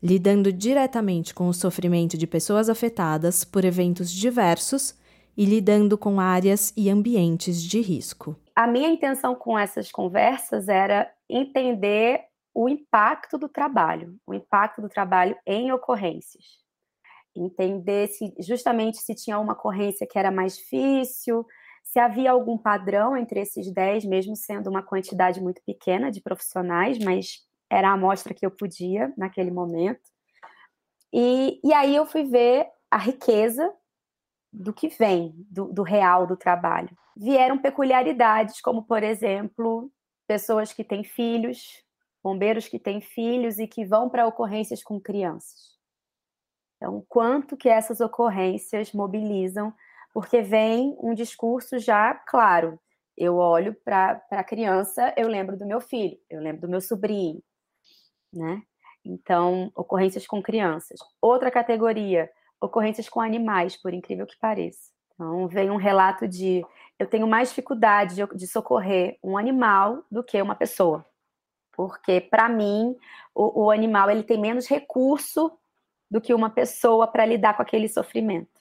lidando 0.04 0.52
diretamente 0.52 1.34
com 1.34 1.48
o 1.48 1.54
sofrimento 1.54 2.17
de 2.17 2.28
pessoas 2.28 2.67
afetadas 2.67 3.45
por 3.45 3.63
eventos 3.63 4.12
diversos 4.12 4.93
e 5.38 5.45
lidando 5.45 5.98
com 5.98 6.19
áreas 6.19 6.74
e 6.76 6.89
ambientes 6.89 7.63
de 7.63 7.80
risco. 7.80 8.36
A 8.54 8.67
minha 8.67 8.89
intenção 8.89 9.34
com 9.34 9.58
essas 9.58 9.89
conversas 9.89 10.67
era 10.67 11.10
entender 11.30 12.28
o 12.54 12.68
impacto 12.68 13.38
do 13.38 13.48
trabalho, 13.48 14.18
o 14.26 14.34
impacto 14.34 14.82
do 14.82 14.90
trabalho 14.90 15.38
em 15.46 15.72
ocorrências. 15.72 16.44
Entender 17.36 18.08
se 18.08 18.34
justamente 18.40 18.98
se 18.98 19.16
tinha 19.16 19.40
uma 19.40 19.54
ocorrência 19.54 20.08
que 20.10 20.18
era 20.18 20.32
mais 20.32 20.58
difícil, 20.58 21.46
se 21.84 22.00
havia 22.00 22.32
algum 22.32 22.58
padrão 22.58 23.16
entre 23.16 23.40
esses 23.40 23.72
10, 23.72 24.06
mesmo 24.06 24.36
sendo 24.36 24.70
uma 24.70 24.84
quantidade 24.84 25.42
muito 25.42 25.62
pequena 25.66 26.12
de 26.12 26.22
profissionais, 26.22 27.00
mas 27.00 27.48
era 27.70 27.90
a 27.90 27.94
amostra 27.94 28.34
que 28.34 28.46
eu 28.46 28.52
podia 28.52 29.14
naquele 29.18 29.52
momento. 29.52 30.02
E, 31.14 31.60
e 31.64 31.74
aí 31.74 31.96
eu 31.96 32.06
fui 32.06 32.24
ver 32.24 32.68
a 32.92 32.98
riqueza 32.98 33.72
do 34.52 34.74
que 34.74 34.88
vem, 34.88 35.34
do, 35.50 35.66
do 35.72 35.84
real 35.84 36.26
do 36.26 36.36
trabalho. 36.36 36.90
Vieram 37.16 37.58
peculiaridades, 37.58 38.62
como, 38.62 38.84
por 38.84 39.04
exemplo, 39.04 39.92
pessoas 40.28 40.74
que 40.74 40.84
têm 40.84 41.04
filhos, 41.04 41.84
bombeiros 42.24 42.68
que 42.68 42.80
têm 42.80 43.02
filhos 43.02 43.60
e 43.60 43.68
que 43.68 43.86
vão 43.86 44.10
para 44.10 44.28
ocorrências 44.28 44.84
com 44.84 45.00
crianças. 45.00 45.78
Então, 46.78 47.04
quanto 47.08 47.58
que 47.58 47.68
essas 47.68 48.00
ocorrências 48.00 48.94
mobilizam, 48.94 49.74
porque 50.14 50.42
vem 50.42 50.96
um 51.02 51.14
discurso 51.14 51.78
já 51.78 52.14
claro. 52.14 52.80
Eu 53.18 53.36
olho 53.36 53.76
para 53.84 54.22
a 54.32 54.44
criança, 54.44 55.14
eu 55.18 55.28
lembro 55.28 55.58
do 55.58 55.66
meu 55.66 55.82
filho, 55.82 56.18
eu 56.30 56.40
lembro 56.40 56.62
do 56.62 56.70
meu 56.70 56.80
sobrinho, 56.80 57.44
né? 58.34 58.64
Então, 59.04 59.72
ocorrências 59.76 60.26
com 60.26 60.42
crianças. 60.42 61.00
Outra 61.22 61.52
categoria, 61.52 62.30
ocorrências 62.62 63.10
com 63.10 63.20
animais, 63.20 63.76
por 63.76 63.94
incrível 63.94 64.26
que 64.26 64.38
pareça. 64.40 64.90
Então, 65.14 65.48
vem 65.50 65.70
um 65.70 65.76
relato 65.76 66.28
de 66.28 66.66
eu 66.98 67.08
tenho 67.08 67.28
mais 67.28 67.50
dificuldade 67.50 68.16
de, 68.16 68.26
de 68.36 68.48
socorrer 68.48 69.18
um 69.22 69.38
animal 69.38 70.04
do 70.10 70.24
que 70.24 70.42
uma 70.42 70.56
pessoa 70.56 71.06
porque 71.80 72.20
para 72.20 72.50
mim 72.50 72.94
o, 73.34 73.63
o, 73.63 73.72
animal 73.72 74.12
ele 74.12 74.22
tem 74.22 74.38
menos 74.38 74.68
recurso 74.68 75.50
do 76.12 76.20
que 76.20 76.34
uma 76.34 76.50
pessoa 76.50 77.08
para 77.08 77.26
lidar 77.26 77.56
com 77.56 77.62
aquele 77.62 77.88
sofrimento. 77.88 78.60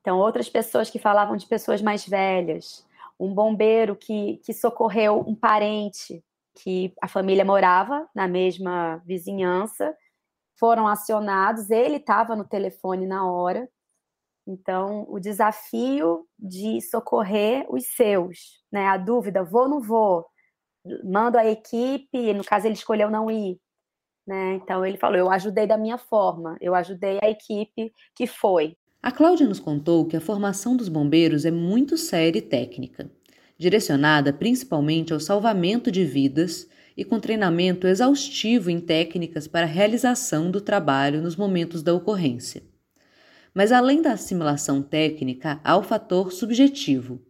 Então, 0.00 0.20
outras 0.20 0.48
pessoas 0.48 0.88
que 0.88 1.00
falavam 1.00 1.36
de 1.36 1.44
pessoas 1.44 1.82
mais 1.82 2.06
velhas, 2.06 2.86
um 3.18 3.34
bombeiro 3.34 3.96
que, 3.96 4.36
que 4.44 4.54
socorreu 4.54 5.24
um 5.26 5.34
parente 5.34 6.24
que 6.62 6.94
a 7.02 7.08
família 7.08 7.44
morava 7.44 8.08
na 8.14 8.28
mesma 8.28 9.02
vizinhança, 9.04 9.92
foram 10.56 10.86
acionados, 10.86 11.68
ele 11.68 11.96
estava 11.96 12.36
no 12.36 12.44
telefone 12.44 13.08
na 13.08 13.28
hora. 13.28 13.68
Então, 14.46 15.04
o 15.08 15.18
desafio 15.18 16.28
de 16.38 16.80
socorrer 16.80 17.66
os 17.68 17.88
seus, 17.96 18.62
né? 18.70 18.86
A 18.86 18.96
dúvida, 18.96 19.42
vou 19.42 19.62
ou 19.62 19.68
não 19.68 19.80
vou? 19.80 20.32
Mando 21.02 21.38
a 21.38 21.46
equipe, 21.46 22.32
no 22.34 22.44
caso 22.44 22.66
ele 22.66 22.74
escolheu 22.74 23.10
não 23.10 23.30
ir, 23.30 23.58
né? 24.26 24.54
Então 24.54 24.84
ele 24.84 24.96
falou, 24.96 25.16
eu 25.16 25.30
ajudei 25.30 25.66
da 25.66 25.78
minha 25.78 25.98
forma, 25.98 26.56
eu 26.60 26.74
ajudei 26.74 27.18
a 27.22 27.30
equipe 27.30 27.92
que 28.14 28.26
foi. 28.26 28.76
A 29.02 29.12
Cláudia 29.12 29.46
nos 29.46 29.60
contou 29.60 30.06
que 30.06 30.16
a 30.16 30.20
formação 30.20 30.76
dos 30.76 30.88
bombeiros 30.88 31.44
é 31.44 31.50
muito 31.50 31.96
séria 31.98 32.38
e 32.38 32.42
técnica, 32.42 33.10
direcionada 33.58 34.32
principalmente 34.32 35.12
ao 35.12 35.20
salvamento 35.20 35.90
de 35.90 36.04
vidas 36.04 36.68
e 36.96 37.04
com 37.04 37.20
treinamento 37.20 37.86
exaustivo 37.86 38.70
em 38.70 38.80
técnicas 38.80 39.46
para 39.46 39.66
a 39.66 39.68
realização 39.68 40.50
do 40.50 40.60
trabalho 40.60 41.20
nos 41.20 41.36
momentos 41.36 41.82
da 41.82 41.92
ocorrência. 41.92 42.62
Mas 43.52 43.72
além 43.72 44.00
da 44.00 44.12
assimilação 44.12 44.82
técnica, 44.82 45.60
há 45.62 45.76
o 45.76 45.82
fator 45.82 46.32
subjetivo, 46.32 47.20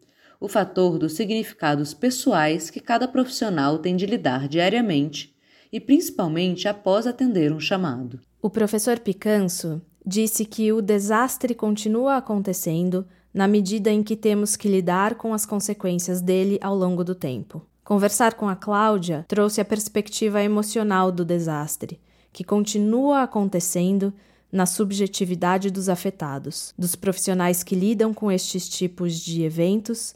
o 0.44 0.48
fator 0.48 0.98
dos 0.98 1.14
significados 1.14 1.94
pessoais 1.94 2.68
que 2.68 2.78
cada 2.78 3.08
profissional 3.08 3.78
tem 3.78 3.96
de 3.96 4.04
lidar 4.04 4.46
diariamente 4.46 5.34
e 5.72 5.80
principalmente 5.80 6.68
após 6.68 7.06
atender 7.06 7.50
um 7.50 7.58
chamado. 7.58 8.20
O 8.42 8.50
professor 8.50 8.98
Picanso 8.98 9.80
disse 10.04 10.44
que 10.44 10.70
o 10.70 10.82
desastre 10.82 11.54
continua 11.54 12.18
acontecendo 12.18 13.06
na 13.32 13.48
medida 13.48 13.90
em 13.90 14.02
que 14.02 14.14
temos 14.14 14.54
que 14.54 14.68
lidar 14.68 15.14
com 15.14 15.32
as 15.32 15.46
consequências 15.46 16.20
dele 16.20 16.58
ao 16.60 16.76
longo 16.76 17.02
do 17.02 17.14
tempo. 17.14 17.64
Conversar 17.82 18.34
com 18.34 18.46
a 18.46 18.54
Cláudia 18.54 19.24
trouxe 19.26 19.62
a 19.62 19.64
perspectiva 19.64 20.42
emocional 20.42 21.10
do 21.10 21.24
desastre, 21.24 21.98
que 22.34 22.44
continua 22.44 23.22
acontecendo 23.22 24.12
na 24.52 24.66
subjetividade 24.66 25.70
dos 25.70 25.88
afetados, 25.88 26.74
dos 26.78 26.94
profissionais 26.94 27.62
que 27.62 27.74
lidam 27.74 28.12
com 28.12 28.30
estes 28.30 28.68
tipos 28.68 29.18
de 29.18 29.42
eventos, 29.42 30.14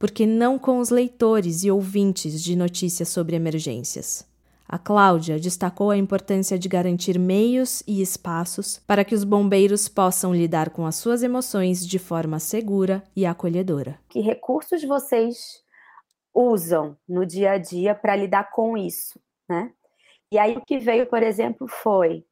porque 0.00 0.26
não 0.26 0.58
com 0.58 0.78
os 0.78 0.88
leitores 0.88 1.62
e 1.62 1.70
ouvintes 1.70 2.42
de 2.42 2.56
notícias 2.56 3.10
sobre 3.10 3.36
emergências. 3.36 4.26
A 4.66 4.78
Cláudia 4.78 5.38
destacou 5.38 5.90
a 5.90 5.96
importância 5.96 6.58
de 6.58 6.68
garantir 6.70 7.18
meios 7.18 7.82
e 7.86 8.00
espaços 8.00 8.78
para 8.86 9.04
que 9.04 9.14
os 9.14 9.24
bombeiros 9.24 9.88
possam 9.88 10.34
lidar 10.34 10.70
com 10.70 10.86
as 10.86 10.96
suas 10.96 11.22
emoções 11.22 11.86
de 11.86 11.98
forma 11.98 12.38
segura 12.38 13.02
e 13.14 13.26
acolhedora. 13.26 14.00
Que 14.08 14.20
recursos 14.20 14.82
vocês 14.84 15.62
usam 16.32 16.96
no 17.06 17.26
dia 17.26 17.52
a 17.52 17.58
dia 17.58 17.94
para 17.94 18.16
lidar 18.16 18.50
com 18.52 18.78
isso, 18.78 19.20
né? 19.46 19.70
E 20.32 20.38
aí 20.38 20.56
o 20.56 20.64
que 20.64 20.78
veio, 20.78 21.06
por 21.06 21.22
exemplo, 21.22 21.66
foi 21.68 22.24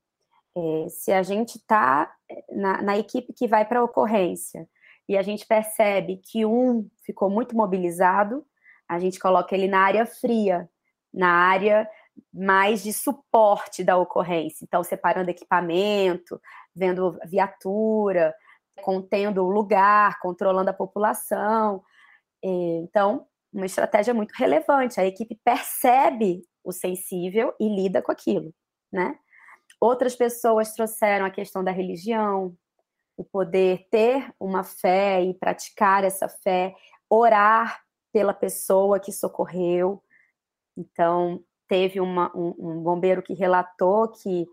é, 0.56 0.88
se 0.88 1.12
a 1.12 1.22
gente 1.22 1.56
está 1.56 2.10
na, 2.50 2.80
na 2.80 2.98
equipe 2.98 3.34
que 3.34 3.46
vai 3.46 3.66
para 3.66 3.80
a 3.80 3.84
ocorrência 3.84 4.66
e 5.08 5.16
a 5.16 5.22
gente 5.22 5.46
percebe 5.46 6.18
que 6.18 6.44
um 6.44 6.88
ficou 7.04 7.30
muito 7.30 7.56
mobilizado, 7.56 8.44
a 8.88 8.98
gente 8.98 9.18
coloca 9.18 9.54
ele 9.54 9.66
na 9.66 9.80
área 9.80 10.04
fria, 10.04 10.68
na 11.12 11.30
área 11.30 11.88
mais 12.32 12.82
de 12.82 12.92
suporte 12.92 13.82
da 13.82 13.96
ocorrência. 13.96 14.64
Então, 14.64 14.82
separando 14.84 15.30
equipamento, 15.30 16.40
vendo 16.74 17.18
viatura, 17.24 18.34
contendo 18.82 19.44
o 19.44 19.50
lugar, 19.50 20.18
controlando 20.20 20.70
a 20.70 20.74
população. 20.74 21.82
Então, 22.42 23.26
uma 23.52 23.66
estratégia 23.66 24.12
muito 24.12 24.32
relevante. 24.32 25.00
A 25.00 25.06
equipe 25.06 25.38
percebe 25.42 26.42
o 26.62 26.72
sensível 26.72 27.54
e 27.58 27.68
lida 27.68 28.02
com 28.02 28.12
aquilo, 28.12 28.52
né? 28.92 29.18
Outras 29.80 30.16
pessoas 30.16 30.72
trouxeram 30.72 31.24
a 31.24 31.30
questão 31.30 31.62
da 31.62 31.70
religião, 31.70 32.54
o 33.18 33.24
poder 33.24 33.88
ter 33.90 34.32
uma 34.38 34.62
fé 34.62 35.20
e 35.22 35.34
praticar 35.34 36.04
essa 36.04 36.28
fé, 36.28 36.72
orar 37.10 37.82
pela 38.12 38.32
pessoa 38.32 39.00
que 39.00 39.10
socorreu. 39.10 40.00
Então, 40.76 41.42
teve 41.68 42.00
uma, 42.00 42.30
um, 42.34 42.54
um, 42.56 42.82
bombeiro 42.82 43.20
que 43.20 43.34
relatou 43.34 44.08
que 44.08 44.46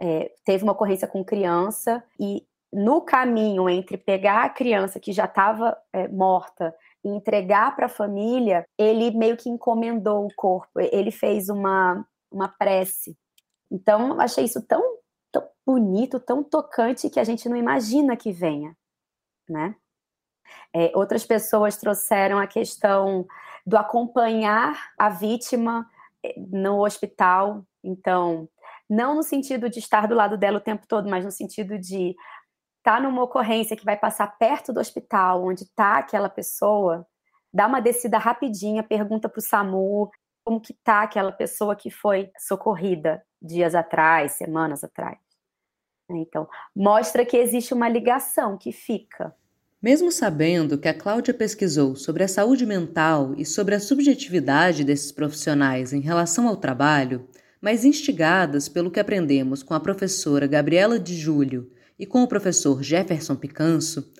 é, 0.00 0.32
teve 0.44 0.62
uma 0.62 0.72
ocorrência 0.72 1.08
com 1.08 1.24
criança 1.24 2.02
e 2.18 2.46
no 2.72 3.00
caminho 3.00 3.68
entre 3.68 3.96
pegar 3.96 4.44
a 4.44 4.50
criança 4.50 5.00
que 5.00 5.12
já 5.12 5.24
estava 5.24 5.76
é, 5.92 6.06
morta 6.06 6.74
e 7.04 7.08
entregar 7.08 7.74
para 7.74 7.86
a 7.86 7.90
família, 7.90 8.64
ele 8.78 9.10
meio 9.10 9.36
que 9.36 9.48
encomendou 9.48 10.26
o 10.26 10.34
corpo, 10.36 10.78
ele 10.78 11.10
fez 11.10 11.48
uma, 11.48 12.06
uma 12.30 12.48
prece. 12.48 13.16
Então, 13.70 14.20
achei 14.20 14.44
isso 14.44 14.64
tão 14.66 14.82
bonito, 15.66 16.20
tão 16.20 16.44
tocante, 16.44 17.10
que 17.10 17.18
a 17.18 17.24
gente 17.24 17.48
não 17.48 17.56
imagina 17.56 18.16
que 18.16 18.30
venha, 18.30 18.76
né? 19.48 19.74
É, 20.72 20.92
outras 20.94 21.24
pessoas 21.26 21.76
trouxeram 21.76 22.38
a 22.38 22.46
questão 22.46 23.26
do 23.66 23.76
acompanhar 23.76 24.92
a 24.96 25.08
vítima 25.08 25.90
é, 26.24 26.34
no 26.38 26.84
hospital. 26.84 27.66
Então, 27.82 28.48
não 28.88 29.16
no 29.16 29.22
sentido 29.24 29.68
de 29.68 29.80
estar 29.80 30.06
do 30.06 30.14
lado 30.14 30.38
dela 30.38 30.58
o 30.58 30.62
tempo 30.62 30.86
todo, 30.86 31.10
mas 31.10 31.24
no 31.24 31.32
sentido 31.32 31.78
de 31.78 32.14
estar 32.78 33.00
numa 33.00 33.24
ocorrência 33.24 33.76
que 33.76 33.84
vai 33.84 33.96
passar 33.96 34.38
perto 34.38 34.72
do 34.72 34.78
hospital, 34.78 35.44
onde 35.44 35.64
está 35.64 35.98
aquela 35.98 36.28
pessoa, 36.28 37.04
dá 37.52 37.66
uma 37.66 37.80
descida 37.80 38.18
rapidinha, 38.18 38.84
pergunta 38.84 39.28
para 39.28 39.40
o 39.40 39.42
SAMU 39.42 40.10
como 40.44 40.60
que 40.60 40.72
está 40.72 41.02
aquela 41.02 41.32
pessoa 41.32 41.74
que 41.74 41.90
foi 41.90 42.30
socorrida 42.38 43.20
dias 43.42 43.74
atrás, 43.74 44.32
semanas 44.32 44.84
atrás. 44.84 45.25
Então, 46.10 46.48
mostra 46.74 47.24
que 47.24 47.36
existe 47.36 47.74
uma 47.74 47.88
ligação 47.88 48.56
que 48.56 48.70
fica. 48.70 49.34
Mesmo 49.82 50.10
sabendo 50.10 50.78
que 50.78 50.88
a 50.88 50.94
Cláudia 50.94 51.34
pesquisou 51.34 51.96
sobre 51.96 52.22
a 52.22 52.28
saúde 52.28 52.64
mental 52.64 53.34
e 53.36 53.44
sobre 53.44 53.74
a 53.74 53.80
subjetividade 53.80 54.84
desses 54.84 55.12
profissionais 55.12 55.92
em 55.92 56.00
relação 56.00 56.48
ao 56.48 56.56
trabalho, 56.56 57.28
mas 57.60 57.84
instigadas 57.84 58.68
pelo 58.68 58.90
que 58.90 59.00
aprendemos 59.00 59.62
com 59.62 59.74
a 59.74 59.80
professora 59.80 60.46
Gabriela 60.46 60.98
de 60.98 61.16
Júlio 61.16 61.70
e 61.98 62.06
com 62.06 62.22
o 62.22 62.28
professor 62.28 62.82
Jefferson 62.82 63.34
Picanso, 63.34 64.12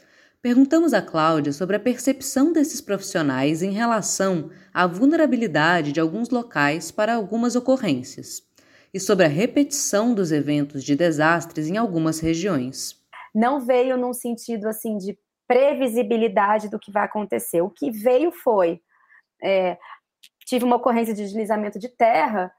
perguntamos 0.42 0.92
a 0.92 1.02
Cláudia 1.02 1.52
sobre 1.52 1.76
a 1.76 1.80
percepção 1.80 2.52
desses 2.52 2.80
profissionais 2.80 3.62
em 3.62 3.70
relação 3.70 4.50
à 4.72 4.86
vulnerabilidade 4.86 5.92
de 5.92 6.00
alguns 6.00 6.30
locais 6.30 6.90
para 6.90 7.14
algumas 7.14 7.56
ocorrências 7.56 8.46
e 8.92 9.00
sobre 9.00 9.24
a 9.24 9.28
repetição 9.28 10.14
dos 10.14 10.32
eventos 10.32 10.84
de 10.84 10.96
desastres 10.96 11.68
em 11.68 11.76
algumas 11.76 12.20
regiões. 12.20 13.00
Não 13.34 13.60
veio 13.60 13.96
num 13.96 14.12
sentido 14.12 14.66
assim 14.66 14.96
de 14.96 15.18
previsibilidade 15.46 16.68
do 16.68 16.78
que 16.78 16.90
vai 16.90 17.04
acontecer. 17.04 17.60
O 17.60 17.70
que 17.70 17.90
veio 17.90 18.32
foi 18.32 18.80
é, 19.42 19.78
tive 20.44 20.64
uma 20.64 20.76
ocorrência 20.76 21.14
de 21.14 21.22
deslizamento 21.22 21.78
de 21.78 21.88
terra 21.88 22.52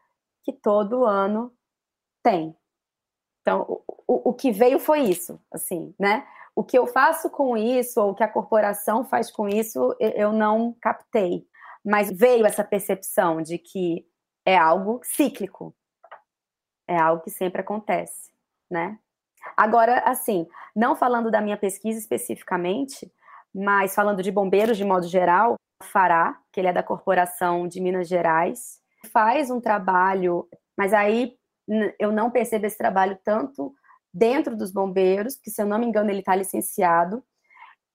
que 0.44 0.54
todo 0.54 1.06
ano 1.06 1.54
tem. 2.24 2.56
Então, 3.42 3.82
o, 4.08 4.30
o 4.30 4.34
que 4.34 4.52
veio 4.52 4.80
foi 4.80 5.02
isso, 5.02 5.40
assim, 5.52 5.94
né? 6.00 6.28
O 6.56 6.64
que 6.64 6.78
eu 6.78 6.88
faço 6.88 7.30
com 7.30 7.56
isso, 7.56 8.02
ou 8.02 8.12
o 8.12 8.16
que 8.16 8.24
a 8.24 8.28
corporação 8.28 9.06
faz 9.06 9.30
com 9.32 9.48
isso, 9.48 9.96
eu 10.00 10.34
não 10.34 10.76
captei. 10.82 11.46
Mas 11.86 12.12
veio 12.12 12.46
essa 12.46 12.64
percepção 12.64 13.42
de 13.42 13.58
que 13.58 14.06
é 14.46 14.58
algo 14.58 15.00
cíclico, 15.04 15.76
é 16.88 16.98
algo 16.98 17.24
que 17.24 17.30
sempre 17.30 17.62
acontece, 17.62 18.32
né? 18.70 18.98
Agora, 19.56 20.00
assim, 20.00 20.48
não 20.76 20.96
falando 20.96 21.32
da 21.32 21.42
minha 21.42 21.58
pesquisa 21.58 22.00
especificamente, 22.00 23.12
mas 23.54 23.96
falando 23.96 24.22
de 24.22 24.32
bombeiros 24.32 24.78
de 24.78 24.86
modo 24.86 25.08
geral, 25.08 25.56
Fará, 25.84 26.40
que 26.52 26.60
ele 26.60 26.68
é 26.68 26.74
da 26.74 26.84
Corporação 26.84 27.68
de 27.68 27.80
Minas 27.80 28.08
Gerais, 28.08 28.80
faz 29.12 29.50
um 29.50 29.62
trabalho, 29.62 30.48
mas 30.78 30.94
aí 30.94 31.36
eu 32.00 32.12
não 32.12 32.32
percebo 32.32 32.66
esse 32.66 32.78
trabalho 32.78 33.18
tanto 33.24 33.74
dentro 34.14 34.56
dos 34.56 34.72
bombeiros, 34.72 35.36
que 35.36 35.52
se 35.52 35.62
eu 35.62 35.66
não 35.66 35.78
me 35.78 35.86
engano 35.86 36.10
ele 36.10 36.20
está 36.20 36.36
licenciado, 36.36 37.24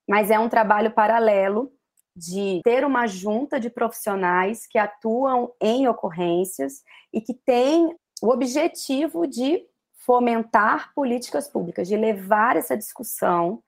mas 0.08 0.30
é 0.30 0.38
um 0.38 0.48
trabalho 0.48 0.92
paralelo 0.92 1.72
de 2.16 2.60
ter 2.62 2.84
uma 2.84 3.06
junta 3.06 3.58
de 3.58 3.70
profissionais 3.70 4.66
que 4.66 4.78
atuam 4.78 5.52
em 5.60 5.88
ocorrências 5.88 6.82
e 7.12 7.20
que 7.20 7.34
tem 7.34 7.96
o 8.22 8.30
objetivo 8.30 9.26
de 9.26 9.66
fomentar 9.96 10.94
políticas 10.94 11.48
públicas, 11.48 11.88
de 11.88 11.96
levar 11.96 12.56
essa 12.56 12.76
discussão 12.76 13.62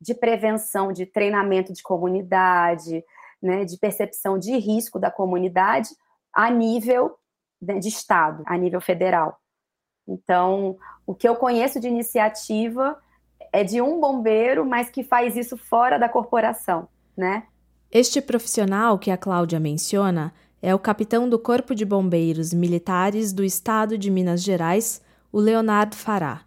de 0.00 0.14
prevenção, 0.14 0.92
de 0.92 1.06
treinamento 1.06 1.72
de 1.72 1.82
comunidade, 1.82 3.02
né, 3.42 3.64
de 3.64 3.78
percepção 3.78 4.38
de 4.38 4.56
risco 4.58 4.98
da 4.98 5.10
comunidade 5.10 5.88
a 6.32 6.50
nível 6.50 7.16
né, 7.60 7.78
de 7.78 7.88
Estado, 7.88 8.42
a 8.46 8.56
nível 8.58 8.80
federal. 8.80 9.38
Então, 10.06 10.76
o 11.06 11.14
que 11.14 11.26
eu 11.26 11.36
conheço 11.36 11.80
de 11.80 11.88
iniciativa 11.88 12.98
é 13.50 13.64
de 13.64 13.80
um 13.80 13.98
bombeiro, 13.98 14.66
mas 14.66 14.90
que 14.90 15.02
faz 15.02 15.36
isso 15.36 15.56
fora 15.56 15.98
da 15.98 16.08
corporação, 16.08 16.88
né? 17.16 17.46
Este 17.90 18.20
profissional 18.20 18.98
que 18.98 19.10
a 19.10 19.16
Cláudia 19.16 19.60
menciona 19.60 20.34
é 20.64 20.74
o 20.74 20.78
capitão 20.78 21.28
do 21.28 21.38
Corpo 21.38 21.74
de 21.74 21.84
Bombeiros 21.84 22.54
Militares 22.54 23.34
do 23.34 23.44
Estado 23.44 23.98
de 23.98 24.10
Minas 24.10 24.42
Gerais, 24.42 24.98
o 25.30 25.38
Leonardo 25.38 25.94
Fará. 25.94 26.46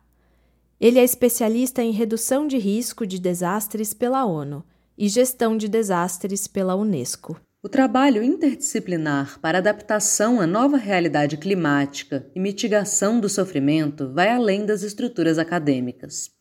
Ele 0.81 0.97
é 0.97 1.03
especialista 1.03 1.83
em 1.83 1.91
redução 1.91 2.47
de 2.47 2.57
risco 2.57 3.05
de 3.05 3.19
desastres 3.19 3.93
pela 3.93 4.25
ONU 4.25 4.63
e 4.97 5.07
gestão 5.07 5.55
de 5.55 5.67
desastres 5.67 6.47
pela 6.47 6.75
Unesco. 6.75 7.39
O 7.61 7.69
trabalho 7.69 8.23
interdisciplinar 8.23 9.39
para 9.39 9.59
adaptação 9.59 10.41
à 10.41 10.47
nova 10.47 10.77
realidade 10.77 11.37
climática 11.37 12.25
e 12.33 12.39
mitigação 12.39 13.19
do 13.19 13.29
sofrimento 13.29 14.11
vai 14.11 14.29
além 14.29 14.65
das 14.65 14.81
estruturas 14.81 15.37
acadêmicas. 15.37 16.31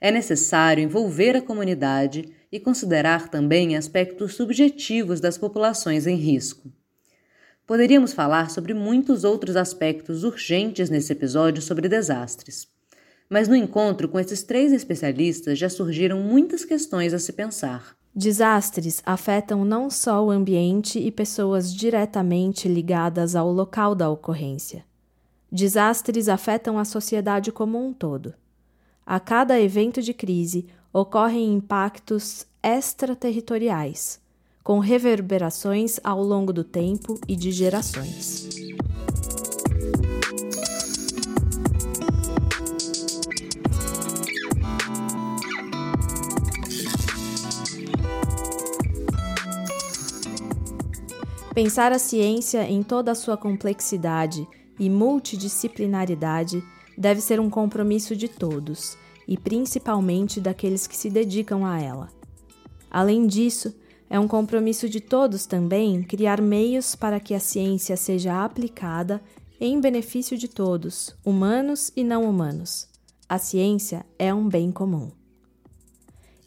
É 0.00 0.12
necessário 0.12 0.84
envolver 0.84 1.34
a 1.34 1.42
comunidade 1.42 2.32
e 2.52 2.60
considerar 2.60 3.28
também 3.28 3.76
aspectos 3.76 4.34
subjetivos 4.34 5.20
das 5.20 5.36
populações 5.36 6.06
em 6.06 6.14
risco. 6.14 6.70
Poderíamos 7.66 8.12
falar 8.12 8.48
sobre 8.48 8.72
muitos 8.72 9.24
outros 9.24 9.56
aspectos 9.56 10.22
urgentes 10.22 10.88
nesse 10.88 11.12
episódio 11.12 11.60
sobre 11.60 11.88
desastres. 11.88 12.68
Mas 13.28 13.48
no 13.48 13.56
encontro 13.56 14.08
com 14.08 14.20
esses 14.20 14.44
três 14.44 14.72
especialistas 14.72 15.58
já 15.58 15.68
surgiram 15.68 16.20
muitas 16.20 16.64
questões 16.64 17.12
a 17.12 17.18
se 17.18 17.32
pensar. 17.32 17.96
Desastres 18.14 19.02
afetam 19.04 19.64
não 19.64 19.90
só 19.90 20.24
o 20.24 20.30
ambiente 20.30 21.00
e 21.00 21.10
pessoas 21.10 21.74
diretamente 21.74 22.68
ligadas 22.68 23.34
ao 23.34 23.52
local 23.52 23.96
da 23.96 24.08
ocorrência. 24.08 24.84
Desastres 25.50 26.28
afetam 26.28 26.78
a 26.78 26.84
sociedade 26.84 27.50
como 27.50 27.84
um 27.84 27.92
todo. 27.92 28.32
A 29.04 29.18
cada 29.18 29.60
evento 29.60 30.00
de 30.00 30.14
crise 30.14 30.66
ocorrem 30.92 31.52
impactos 31.52 32.46
extraterritoriais, 32.62 34.20
com 34.66 34.80
reverberações 34.80 36.00
ao 36.02 36.20
longo 36.20 36.52
do 36.52 36.64
tempo 36.64 37.20
e 37.28 37.36
de 37.36 37.52
gerações. 37.52 38.48
Pensar 51.54 51.92
a 51.92 51.98
ciência 52.00 52.68
em 52.68 52.82
toda 52.82 53.12
a 53.12 53.14
sua 53.14 53.36
complexidade 53.36 54.48
e 54.80 54.90
multidisciplinaridade 54.90 56.60
deve 56.98 57.20
ser 57.20 57.38
um 57.38 57.48
compromisso 57.48 58.16
de 58.16 58.26
todos, 58.26 58.98
e 59.28 59.38
principalmente 59.38 60.40
daqueles 60.40 60.88
que 60.88 60.96
se 60.96 61.08
dedicam 61.08 61.64
a 61.64 61.80
ela. 61.80 62.08
Além 62.90 63.28
disso, 63.28 63.72
é 64.08 64.18
um 64.18 64.28
compromisso 64.28 64.88
de 64.88 65.00
todos 65.00 65.46
também 65.46 66.02
criar 66.02 66.40
meios 66.40 66.94
para 66.94 67.18
que 67.18 67.34
a 67.34 67.40
ciência 67.40 67.96
seja 67.96 68.44
aplicada 68.44 69.20
em 69.60 69.80
benefício 69.80 70.36
de 70.36 70.48
todos, 70.48 71.16
humanos 71.24 71.90
e 71.96 72.04
não 72.04 72.28
humanos. 72.28 72.88
A 73.28 73.38
ciência 73.38 74.04
é 74.18 74.32
um 74.32 74.48
bem 74.48 74.70
comum. 74.70 75.10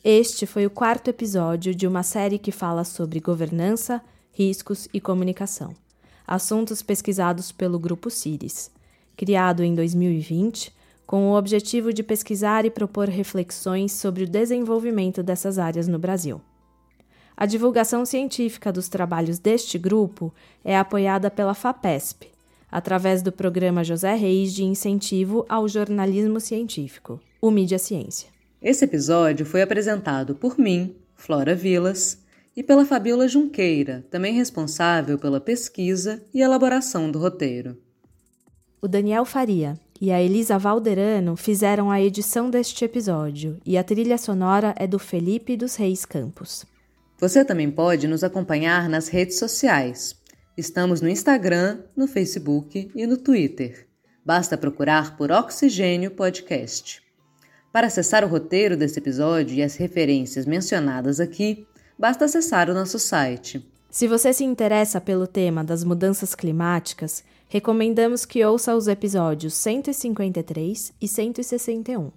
Este 0.03 0.45
foi 0.45 0.65
o 0.65 0.69
quarto 0.69 1.09
episódio 1.09 1.75
de 1.75 1.85
uma 1.85 2.03
série 2.03 2.39
que 2.39 2.51
fala 2.51 2.83
sobre 2.83 3.19
governança, 3.19 4.01
riscos 4.31 4.87
e 4.93 5.01
comunicação, 5.01 5.73
assuntos 6.25 6.81
pesquisados 6.81 7.51
pelo 7.51 7.77
Grupo 7.77 8.09
CIRIS, 8.09 8.71
criado 9.17 9.63
em 9.63 9.75
2020 9.75 10.79
com 11.09 11.31
o 11.31 11.35
objetivo 11.35 11.91
de 11.91 12.03
pesquisar 12.03 12.65
e 12.65 12.69
propor 12.69 13.09
reflexões 13.09 13.93
sobre 13.93 14.25
o 14.25 14.29
desenvolvimento 14.29 15.23
dessas 15.23 15.57
áreas 15.57 15.87
no 15.87 15.97
Brasil. 15.97 16.39
A 17.39 17.45
divulgação 17.45 18.05
científica 18.05 18.69
dos 18.69 18.89
trabalhos 18.89 19.39
deste 19.39 19.77
grupo 19.77 20.33
é 20.61 20.77
apoiada 20.77 21.31
pela 21.31 21.53
FAPESP, 21.53 22.27
através 22.69 23.21
do 23.21 23.31
programa 23.31 23.81
José 23.81 24.13
Reis 24.13 24.53
de 24.53 24.65
Incentivo 24.65 25.45
ao 25.47 25.65
Jornalismo 25.65 26.41
Científico, 26.41 27.17
o 27.41 27.49
Mídia 27.49 27.79
Ciência. 27.79 28.27
Esse 28.61 28.83
episódio 28.83 29.45
foi 29.45 29.61
apresentado 29.61 30.35
por 30.35 30.59
mim, 30.59 30.93
Flora 31.15 31.55
Vilas, 31.55 32.21
e 32.57 32.61
pela 32.61 32.85
Fabiola 32.85 33.25
Junqueira, 33.25 34.05
também 34.11 34.33
responsável 34.33 35.17
pela 35.17 35.39
pesquisa 35.39 36.21
e 36.33 36.41
elaboração 36.41 37.09
do 37.09 37.19
roteiro. 37.19 37.77
O 38.81 38.87
Daniel 38.87 39.23
Faria 39.23 39.79
e 40.01 40.11
a 40.11 40.21
Elisa 40.21 40.57
Valderano 40.57 41.37
fizeram 41.37 41.89
a 41.89 42.01
edição 42.01 42.49
deste 42.49 42.83
episódio 42.83 43.61
e 43.65 43.77
a 43.77 43.83
trilha 43.83 44.17
sonora 44.17 44.75
é 44.77 44.85
do 44.85 44.99
Felipe 44.99 45.55
dos 45.55 45.77
Reis 45.77 46.03
Campos. 46.03 46.67
Você 47.19 47.43
também 47.43 47.69
pode 47.69 48.07
nos 48.07 48.23
acompanhar 48.23 48.87
nas 48.87 49.09
redes 49.09 49.37
sociais. 49.37 50.15
Estamos 50.55 51.01
no 51.01 51.09
Instagram, 51.09 51.79
no 51.93 52.07
Facebook 52.07 52.89
e 52.95 53.05
no 53.05 53.17
Twitter. 53.17 53.89
Basta 54.25 54.57
procurar 54.57 55.17
por 55.17 55.29
Oxigênio 55.29 56.11
Podcast. 56.11 57.01
Para 57.73 57.87
acessar 57.87 58.23
o 58.23 58.27
roteiro 58.29 58.77
desse 58.77 58.99
episódio 58.99 59.57
e 59.57 59.61
as 59.61 59.75
referências 59.75 60.45
mencionadas 60.45 61.19
aqui, 61.19 61.67
basta 61.97 62.23
acessar 62.23 62.69
o 62.69 62.73
nosso 62.73 62.97
site. 62.97 63.69
Se 63.91 64.07
você 64.07 64.31
se 64.31 64.45
interessa 64.45 65.01
pelo 65.01 65.27
tema 65.27 65.61
das 65.61 65.83
mudanças 65.83 66.33
climáticas, 66.33 67.21
recomendamos 67.49 68.23
que 68.23 68.45
ouça 68.45 68.73
os 68.73 68.87
episódios 68.87 69.55
153 69.55 70.93
e 71.01 71.07
161. 71.07 72.13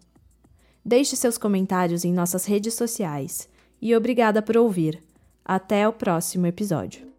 Deixe 0.85 1.17
seus 1.17 1.37
comentários 1.37 2.05
em 2.05 2.12
nossas 2.12 2.45
redes 2.45 2.75
sociais 2.75 3.51
e 3.83 3.97
obrigada 3.97 4.40
por 4.40 4.57
ouvir. 4.57 5.03
Até 5.45 5.88
o 5.88 5.92
próximo 5.92 6.47
episódio. 6.47 7.11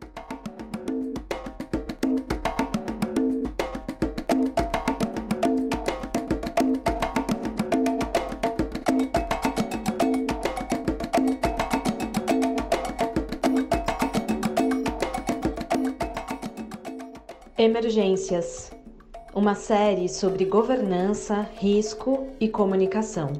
Emergências 17.57 18.71
uma 19.33 19.55
série 19.55 20.07
sobre 20.07 20.45
governança, 20.45 21.49
risco 21.55 22.27
e 22.39 22.47
comunicação. 22.47 23.33